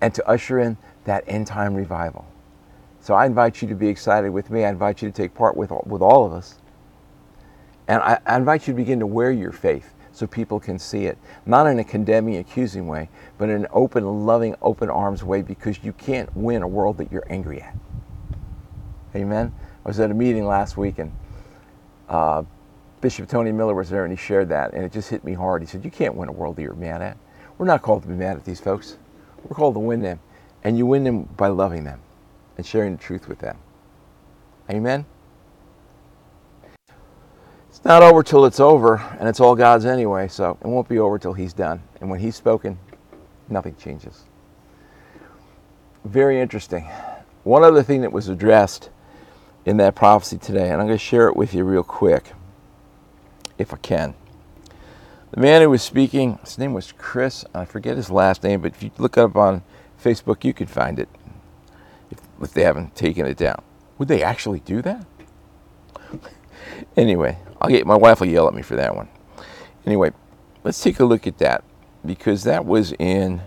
and 0.00 0.14
to 0.14 0.28
usher 0.28 0.58
in 0.58 0.76
that 1.04 1.24
end 1.26 1.46
time 1.46 1.74
revival. 1.74 2.26
So 3.00 3.14
I 3.14 3.26
invite 3.26 3.60
you 3.60 3.68
to 3.68 3.74
be 3.74 3.88
excited 3.88 4.30
with 4.30 4.50
me. 4.50 4.64
I 4.64 4.70
invite 4.70 5.02
you 5.02 5.10
to 5.10 5.14
take 5.14 5.34
part 5.34 5.56
with, 5.56 5.70
with 5.86 6.02
all 6.02 6.24
of 6.24 6.32
us. 6.32 6.58
And 7.86 8.02
I, 8.02 8.18
I 8.24 8.36
invite 8.36 8.66
you 8.66 8.72
to 8.72 8.76
begin 8.76 9.00
to 9.00 9.06
wear 9.06 9.30
your 9.30 9.52
faith 9.52 9.92
so 10.14 10.26
people 10.28 10.60
can 10.60 10.78
see 10.78 11.06
it. 11.06 11.18
Not 11.44 11.66
in 11.66 11.78
a 11.80 11.84
condemning, 11.84 12.36
accusing 12.36 12.86
way, 12.86 13.10
but 13.36 13.50
in 13.50 13.56
an 13.56 13.66
open, 13.72 14.24
loving, 14.24 14.54
open 14.62 14.88
arms 14.88 15.24
way 15.24 15.42
because 15.42 15.82
you 15.82 15.92
can't 15.92 16.34
win 16.36 16.62
a 16.62 16.68
world 16.68 16.98
that 16.98 17.10
you're 17.10 17.26
angry 17.28 17.60
at. 17.60 17.76
Amen? 19.14 19.52
I 19.84 19.88
was 19.88 20.00
at 20.00 20.10
a 20.10 20.14
meeting 20.14 20.46
last 20.46 20.76
week 20.76 20.98
and 20.98 21.12
uh, 22.08 22.44
Bishop 23.00 23.28
Tony 23.28 23.52
Miller 23.52 23.74
was 23.74 23.90
there 23.90 24.04
and 24.04 24.12
he 24.12 24.16
shared 24.16 24.48
that, 24.48 24.72
and 24.72 24.84
it 24.84 24.92
just 24.92 25.10
hit 25.10 25.24
me 25.24 25.34
hard. 25.34 25.62
He 25.62 25.66
said, 25.66 25.84
You 25.84 25.90
can't 25.90 26.14
win 26.14 26.28
a 26.28 26.32
world 26.32 26.56
that 26.56 26.62
you're 26.62 26.74
mad 26.74 27.02
at. 27.02 27.18
We're 27.58 27.66
not 27.66 27.82
called 27.82 28.02
to 28.02 28.08
be 28.08 28.14
mad 28.14 28.36
at 28.36 28.44
these 28.44 28.60
folks. 28.60 28.96
We're 29.42 29.56
called 29.56 29.74
to 29.74 29.80
win 29.80 30.00
them. 30.00 30.20
And 30.62 30.78
you 30.78 30.86
win 30.86 31.04
them 31.04 31.24
by 31.36 31.48
loving 31.48 31.84
them 31.84 32.00
and 32.56 32.64
sharing 32.64 32.96
the 32.96 33.02
truth 33.02 33.28
with 33.28 33.40
them. 33.40 33.58
Amen? 34.70 35.04
It's 37.84 37.88
not 37.90 38.02
over 38.02 38.22
till 38.22 38.46
it's 38.46 38.60
over, 38.60 38.96
and 39.20 39.28
it's 39.28 39.40
all 39.40 39.54
God's 39.54 39.84
anyway, 39.84 40.26
so 40.28 40.56
it 40.58 40.66
won't 40.66 40.88
be 40.88 40.98
over 40.98 41.18
till 41.18 41.34
He's 41.34 41.52
done. 41.52 41.82
And 42.00 42.08
when 42.08 42.18
He's 42.18 42.34
spoken, 42.34 42.78
nothing 43.50 43.76
changes. 43.76 44.22
Very 46.02 46.40
interesting. 46.40 46.88
One 47.42 47.62
other 47.62 47.82
thing 47.82 48.00
that 48.00 48.10
was 48.10 48.30
addressed 48.30 48.88
in 49.66 49.76
that 49.76 49.94
prophecy 49.94 50.38
today, 50.38 50.70
and 50.70 50.80
I'm 50.80 50.86
going 50.86 50.98
to 50.98 51.04
share 51.04 51.28
it 51.28 51.36
with 51.36 51.52
you 51.52 51.62
real 51.64 51.82
quick 51.82 52.32
if 53.58 53.74
I 53.74 53.76
can. 53.76 54.14
The 55.32 55.42
man 55.42 55.60
who 55.60 55.68
was 55.68 55.82
speaking, 55.82 56.38
his 56.42 56.56
name 56.56 56.72
was 56.72 56.90
Chris. 56.90 57.44
I 57.54 57.66
forget 57.66 57.98
his 57.98 58.08
last 58.08 58.42
name, 58.42 58.62
but 58.62 58.72
if 58.72 58.82
you 58.82 58.92
look 58.96 59.18
up 59.18 59.36
on 59.36 59.62
Facebook, 60.02 60.42
you 60.42 60.54
could 60.54 60.70
find 60.70 60.98
it 60.98 61.10
if, 62.10 62.18
if 62.40 62.54
they 62.54 62.62
haven't 62.62 62.96
taken 62.96 63.26
it 63.26 63.36
down. 63.36 63.62
Would 63.98 64.08
they 64.08 64.22
actually 64.22 64.60
do 64.60 64.80
that? 64.80 65.04
anyway, 66.96 67.36
I'll 67.64 67.70
get 67.70 67.86
my 67.86 67.96
wife 67.96 68.20
will 68.20 68.26
yell 68.26 68.46
at 68.46 68.52
me 68.52 68.60
for 68.60 68.76
that 68.76 68.94
one. 68.94 69.08
Anyway, 69.86 70.12
let's 70.64 70.82
take 70.82 71.00
a 71.00 71.04
look 71.06 71.26
at 71.26 71.38
that 71.38 71.64
because 72.04 72.44
that 72.44 72.66
was 72.66 72.92
in. 72.98 73.40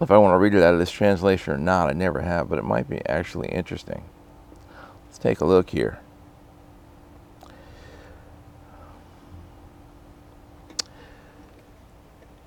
If 0.00 0.10
I 0.10 0.16
want 0.16 0.32
to 0.32 0.38
read 0.38 0.54
it 0.54 0.62
out 0.62 0.72
of 0.72 0.80
this 0.80 0.90
translation 0.90 1.52
or 1.52 1.58
not, 1.58 1.90
I 1.90 1.92
never 1.92 2.22
have, 2.22 2.48
but 2.48 2.58
it 2.58 2.64
might 2.64 2.88
be 2.88 3.04
actually 3.06 3.48
interesting. 3.48 4.02
Let's 5.04 5.18
take 5.18 5.42
a 5.42 5.44
look 5.44 5.68
here. 5.68 5.98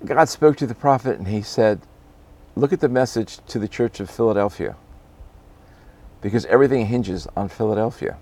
God 0.04 0.28
spoke 0.28 0.56
to 0.56 0.66
the 0.66 0.74
prophet 0.74 1.16
and 1.16 1.28
he 1.28 1.42
said, 1.42 1.80
Look 2.56 2.72
at 2.72 2.80
the 2.80 2.88
message 2.88 3.38
to 3.46 3.60
the 3.60 3.68
church 3.68 4.00
of 4.00 4.10
Philadelphia 4.10 4.74
because 6.20 6.44
everything 6.46 6.86
hinges 6.86 7.28
on 7.36 7.48
Philadelphia. 7.48 8.18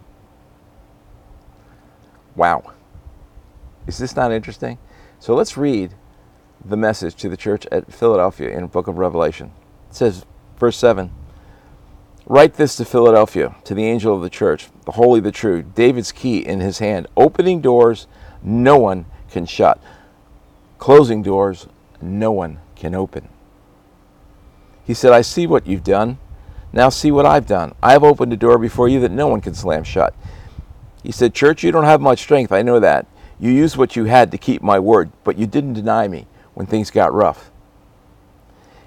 Wow. 2.39 2.73
Is 3.87 3.99
this 3.99 4.17
not 4.17 4.33
interesting? 4.33 4.79
So 5.21 5.35
let's 5.35 5.59
read 5.59 5.93
the 6.65 6.77
message 6.77 7.15
to 7.17 7.29
the 7.29 7.37
church 7.37 7.67
at 7.71 7.93
Philadelphia 7.93 8.49
in 8.49 8.63
the 8.63 8.69
book 8.69 8.89
of 8.89 8.97
Revelation. 8.97 9.53
It 9.91 9.97
says, 9.97 10.25
verse 10.57 10.79
7 10.79 11.11
Write 12.25 12.55
this 12.55 12.77
to 12.77 12.87
Philadelphia, 12.87 13.55
to 13.65 13.75
the 13.75 13.85
angel 13.85 14.15
of 14.17 14.23
the 14.23 14.31
church, 14.31 14.69
the 14.87 14.93
holy, 14.93 15.21
the 15.21 15.33
true, 15.33 15.63
David's 15.63 16.13
key 16.13 16.39
in 16.39 16.61
his 16.61 16.79
hand, 16.79 17.07
opening 17.17 17.61
doors 17.61 18.07
no 18.43 18.79
one 18.79 19.05
can 19.31 19.45
shut 19.45 19.79
closing 20.79 21.23
doors 21.23 21.67
no 22.01 22.33
one 22.33 22.61
can 22.77 22.95
open. 22.95 23.29
He 24.85 24.95
said, 24.95 25.13
I 25.13 25.21
see 25.21 25.47
what 25.47 25.67
you've 25.67 25.85
done. 25.85 26.19
Now 26.73 26.89
see 26.89 27.11
what 27.11 27.27
I've 27.27 27.47
done. 27.47 27.75
I 27.83 27.93
have 27.93 28.05
opened 28.05 28.33
a 28.33 28.37
door 28.37 28.59
before 28.59 28.89
you 28.89 29.01
that 29.01 29.11
no 29.11 29.27
one 29.27 29.41
can 29.41 29.55
slam 29.55 29.85
shut. 29.85 30.15
He 31.03 31.13
said, 31.13 31.35
Church, 31.35 31.63
you 31.63 31.73
don't 31.73 31.85
have 31.85 32.01
much 32.01 32.21
strength. 32.21 32.53
I 32.53 32.63
know 32.63 32.81
that. 32.81 33.07
You 33.39 33.51
used 33.51 33.77
what 33.77 33.97
you 33.97 34.05
had 34.05 34.31
to 34.33 34.39
keep 34.39 34.63
my 34.63 34.79
word, 34.79 35.11
but 35.25 35.39
you 35.39 35.47
didn't 35.47 35.75
deny 35.75 36.09
me 36.09 36.27
when 36.55 36.67
things 36.67 36.91
got 36.91 37.13
rough. 37.13 37.51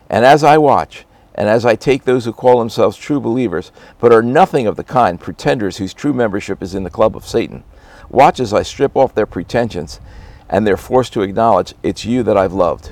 And 0.09 0.25
as 0.25 0.43
I 0.43 0.57
watch, 0.57 1.05
and 1.33 1.47
as 1.47 1.65
I 1.65 1.75
take 1.75 2.03
those 2.03 2.25
who 2.25 2.33
call 2.33 2.59
themselves 2.59 2.97
true 2.97 3.21
believers, 3.21 3.71
but 3.99 4.11
are 4.11 4.21
nothing 4.21 4.67
of 4.67 4.75
the 4.75 4.83
kind, 4.83 5.19
pretenders 5.19 5.77
whose 5.77 5.93
true 5.93 6.13
membership 6.13 6.61
is 6.61 6.75
in 6.75 6.83
the 6.83 6.89
club 6.89 7.15
of 7.15 7.25
Satan, 7.25 7.63
watch 8.09 8.41
as 8.41 8.53
I 8.53 8.63
strip 8.63 8.97
off 8.97 9.15
their 9.15 9.25
pretensions 9.25 10.01
and 10.49 10.67
they're 10.67 10.75
forced 10.75 11.13
to 11.13 11.21
acknowledge 11.21 11.73
it's 11.81 12.03
you 12.03 12.23
that 12.23 12.37
I've 12.37 12.53
loved 12.53 12.91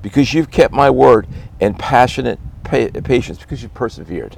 because 0.00 0.32
you've 0.32 0.50
kept 0.50 0.72
my 0.72 0.90
word 0.90 1.26
in 1.58 1.74
passionate 1.74 2.38
patience 2.62 3.38
because 3.38 3.62
you've 3.62 3.74
persevered. 3.74 4.36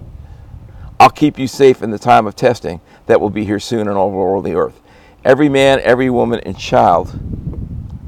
I'll 0.99 1.11
keep 1.11 1.39
you 1.39 1.47
safe 1.47 1.83
in 1.83 1.91
the 1.91 1.99
time 1.99 2.27
of 2.27 2.35
testing 2.35 2.81
that 3.07 3.21
will 3.21 3.31
be 3.31 3.45
here 3.45 3.61
soon 3.61 3.89
and 3.89 3.97
all 3.97 4.09
over 4.09 4.47
the 4.47 4.55
earth. 4.55 4.81
Every 5.25 5.49
man, 5.49 5.81
every 5.83 6.11
woman, 6.11 6.41
and 6.41 6.59
child 6.59 7.19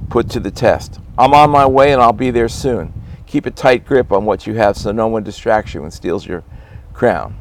put 0.08 0.30
to 0.30 0.40
the 0.40 0.50
test. 0.50 1.00
I'm 1.16 1.34
on 1.34 1.50
my 1.50 1.66
way 1.66 1.92
and 1.92 2.00
I'll 2.00 2.12
be 2.12 2.30
there 2.30 2.48
soon. 2.48 2.92
Keep 3.26 3.46
a 3.46 3.50
tight 3.50 3.84
grip 3.84 4.12
on 4.12 4.24
what 4.24 4.46
you 4.46 4.54
have 4.54 4.76
so 4.76 4.92
no 4.92 5.08
one 5.08 5.22
distracts 5.22 5.74
you 5.74 5.82
and 5.82 5.92
steals 5.92 6.26
your 6.26 6.44
crown. 6.92 7.37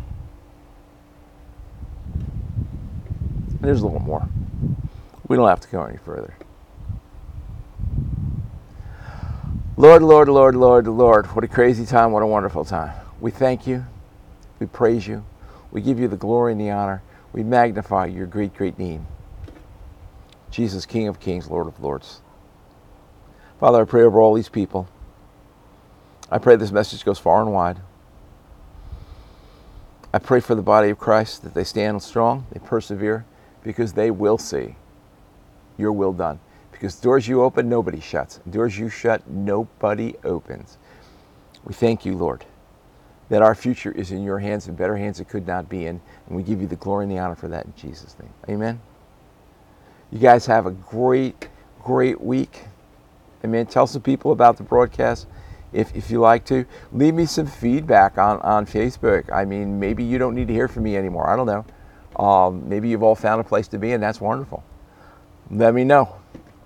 There's 3.62 3.82
a 3.82 3.86
little 3.86 4.00
more. 4.00 4.28
We 5.28 5.36
don't 5.36 5.48
have 5.48 5.62
to 5.62 5.68
go 5.68 5.84
any 5.84 5.98
further. 5.98 6.34
Lord, 9.76 10.02
Lord, 10.02 10.28
Lord, 10.28 10.56
Lord, 10.56 10.88
Lord, 10.88 11.28
what 11.28 11.44
a 11.44 11.48
crazy 11.48 11.86
time, 11.86 12.12
what 12.12 12.24
a 12.24 12.28
wonderful 12.28 12.66
time. 12.66 12.94
We 13.22 13.30
thank 13.30 13.68
you. 13.68 13.86
We 14.60 14.66
praise 14.66 15.08
you. 15.08 15.24
We 15.72 15.82
give 15.82 16.00
you 16.00 16.08
the 16.08 16.18
glory 16.18 16.54
and 16.54 16.62
the 16.62 16.72
honor. 16.72 17.04
We 17.34 17.44
magnify 17.44 18.08
your 18.08 18.26
great, 18.26 18.56
great 18.56 18.80
name. 18.80 19.06
Jesus, 20.50 20.86
King 20.86 21.08
of 21.08 21.20
kings, 21.20 21.50
Lord 21.50 21.68
of 21.68 21.80
lords. 21.80 22.22
Father, 23.60 23.82
I 23.82 23.86
pray 23.86 24.04
over 24.04 24.20
all 24.20 24.34
these 24.34 24.50
people. 24.50 24.88
I 26.32 26.38
pray 26.38 26.56
this 26.56 26.72
message 26.72 27.06
goes 27.06 27.20
far 27.20 27.42
and 27.42 27.52
wide. 27.54 27.80
I 30.14 30.20
pray 30.20 30.40
for 30.40 30.56
the 30.56 30.62
body 30.62 30.90
of 30.90 30.98
Christ 30.98 31.44
that 31.44 31.54
they 31.54 31.64
stand 31.64 32.02
strong, 32.02 32.48
they 32.52 32.60
persevere, 32.60 33.26
because 33.64 33.94
they 33.94 34.12
will 34.12 34.38
see 34.38 34.76
your 35.78 35.92
will 35.92 36.14
done 36.14 36.40
Because 36.72 36.96
doors 36.96 37.28
you 37.28 37.44
open, 37.44 37.70
nobody 37.70 38.00
shuts. 38.00 38.40
Doors 38.50 38.78
you 38.78 38.90
shut, 38.90 39.28
nobody 39.28 40.16
opens. 40.24 40.78
We 41.66 41.74
thank 41.74 42.06
you, 42.06 42.16
Lord, 42.16 42.46
that 43.30 43.42
our 43.42 43.56
future 43.56 43.92
is 43.92 44.12
in 44.12 44.24
your 44.24 44.40
hands 44.40 44.68
and 44.68 44.78
better 44.78 44.96
hands 44.98 45.20
it 45.20 45.28
could 45.28 45.46
not 45.46 45.70
be 45.70 45.86
in. 45.86 46.00
And 46.28 46.36
we 46.36 46.44
give 46.44 46.62
you 46.62 46.68
the 46.68 46.76
glory 46.76 47.04
and 47.06 47.12
the 47.12 47.20
honor 47.20 47.36
for 47.36 47.48
that 47.50 47.66
in 47.66 47.74
Jesus' 47.76 48.16
name. 48.20 48.34
Amen. 48.50 48.80
You 50.12 50.20
guys 50.20 50.46
have 50.46 50.66
a 50.66 50.72
great, 50.72 51.50
great 51.84 52.22
week. 52.22 52.64
Amen. 53.44 53.66
Tell 53.66 53.88
some 53.88 54.02
people 54.02 54.32
about 54.32 54.58
the 54.58 54.64
broadcast 54.64 55.28
if, 55.74 55.96
if 55.96 56.10
you 56.10 56.20
like 56.20 56.46
to. 56.46 56.66
Leave 56.92 57.14
me 57.14 57.26
some 57.26 57.48
feedback 57.48 58.18
on, 58.18 58.40
on 58.42 58.66
Facebook. 58.66 59.32
I 59.32 59.46
mean, 59.46 59.80
maybe 59.80 60.04
you 60.04 60.18
don't 60.18 60.34
need 60.34 60.48
to 60.48 60.54
hear 60.54 60.68
from 60.68 60.84
me 60.84 60.96
anymore. 60.96 61.30
I 61.30 61.36
don't 61.36 61.46
know. 61.46 61.66
Um, 62.24 62.68
maybe 62.68 62.90
you've 62.90 63.04
all 63.04 63.16
found 63.16 63.42
a 63.42 63.44
place 63.44 63.68
to 63.70 63.78
be, 63.78 63.92
and 63.92 64.02
that's 64.02 64.22
wonderful. 64.22 64.64
Let 65.52 65.74
me 65.74 65.84
know. 65.84 66.16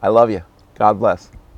I 0.02 0.10
love 0.10 0.30
you. 0.30 0.43
God 0.76 1.00
bless. 1.00 1.30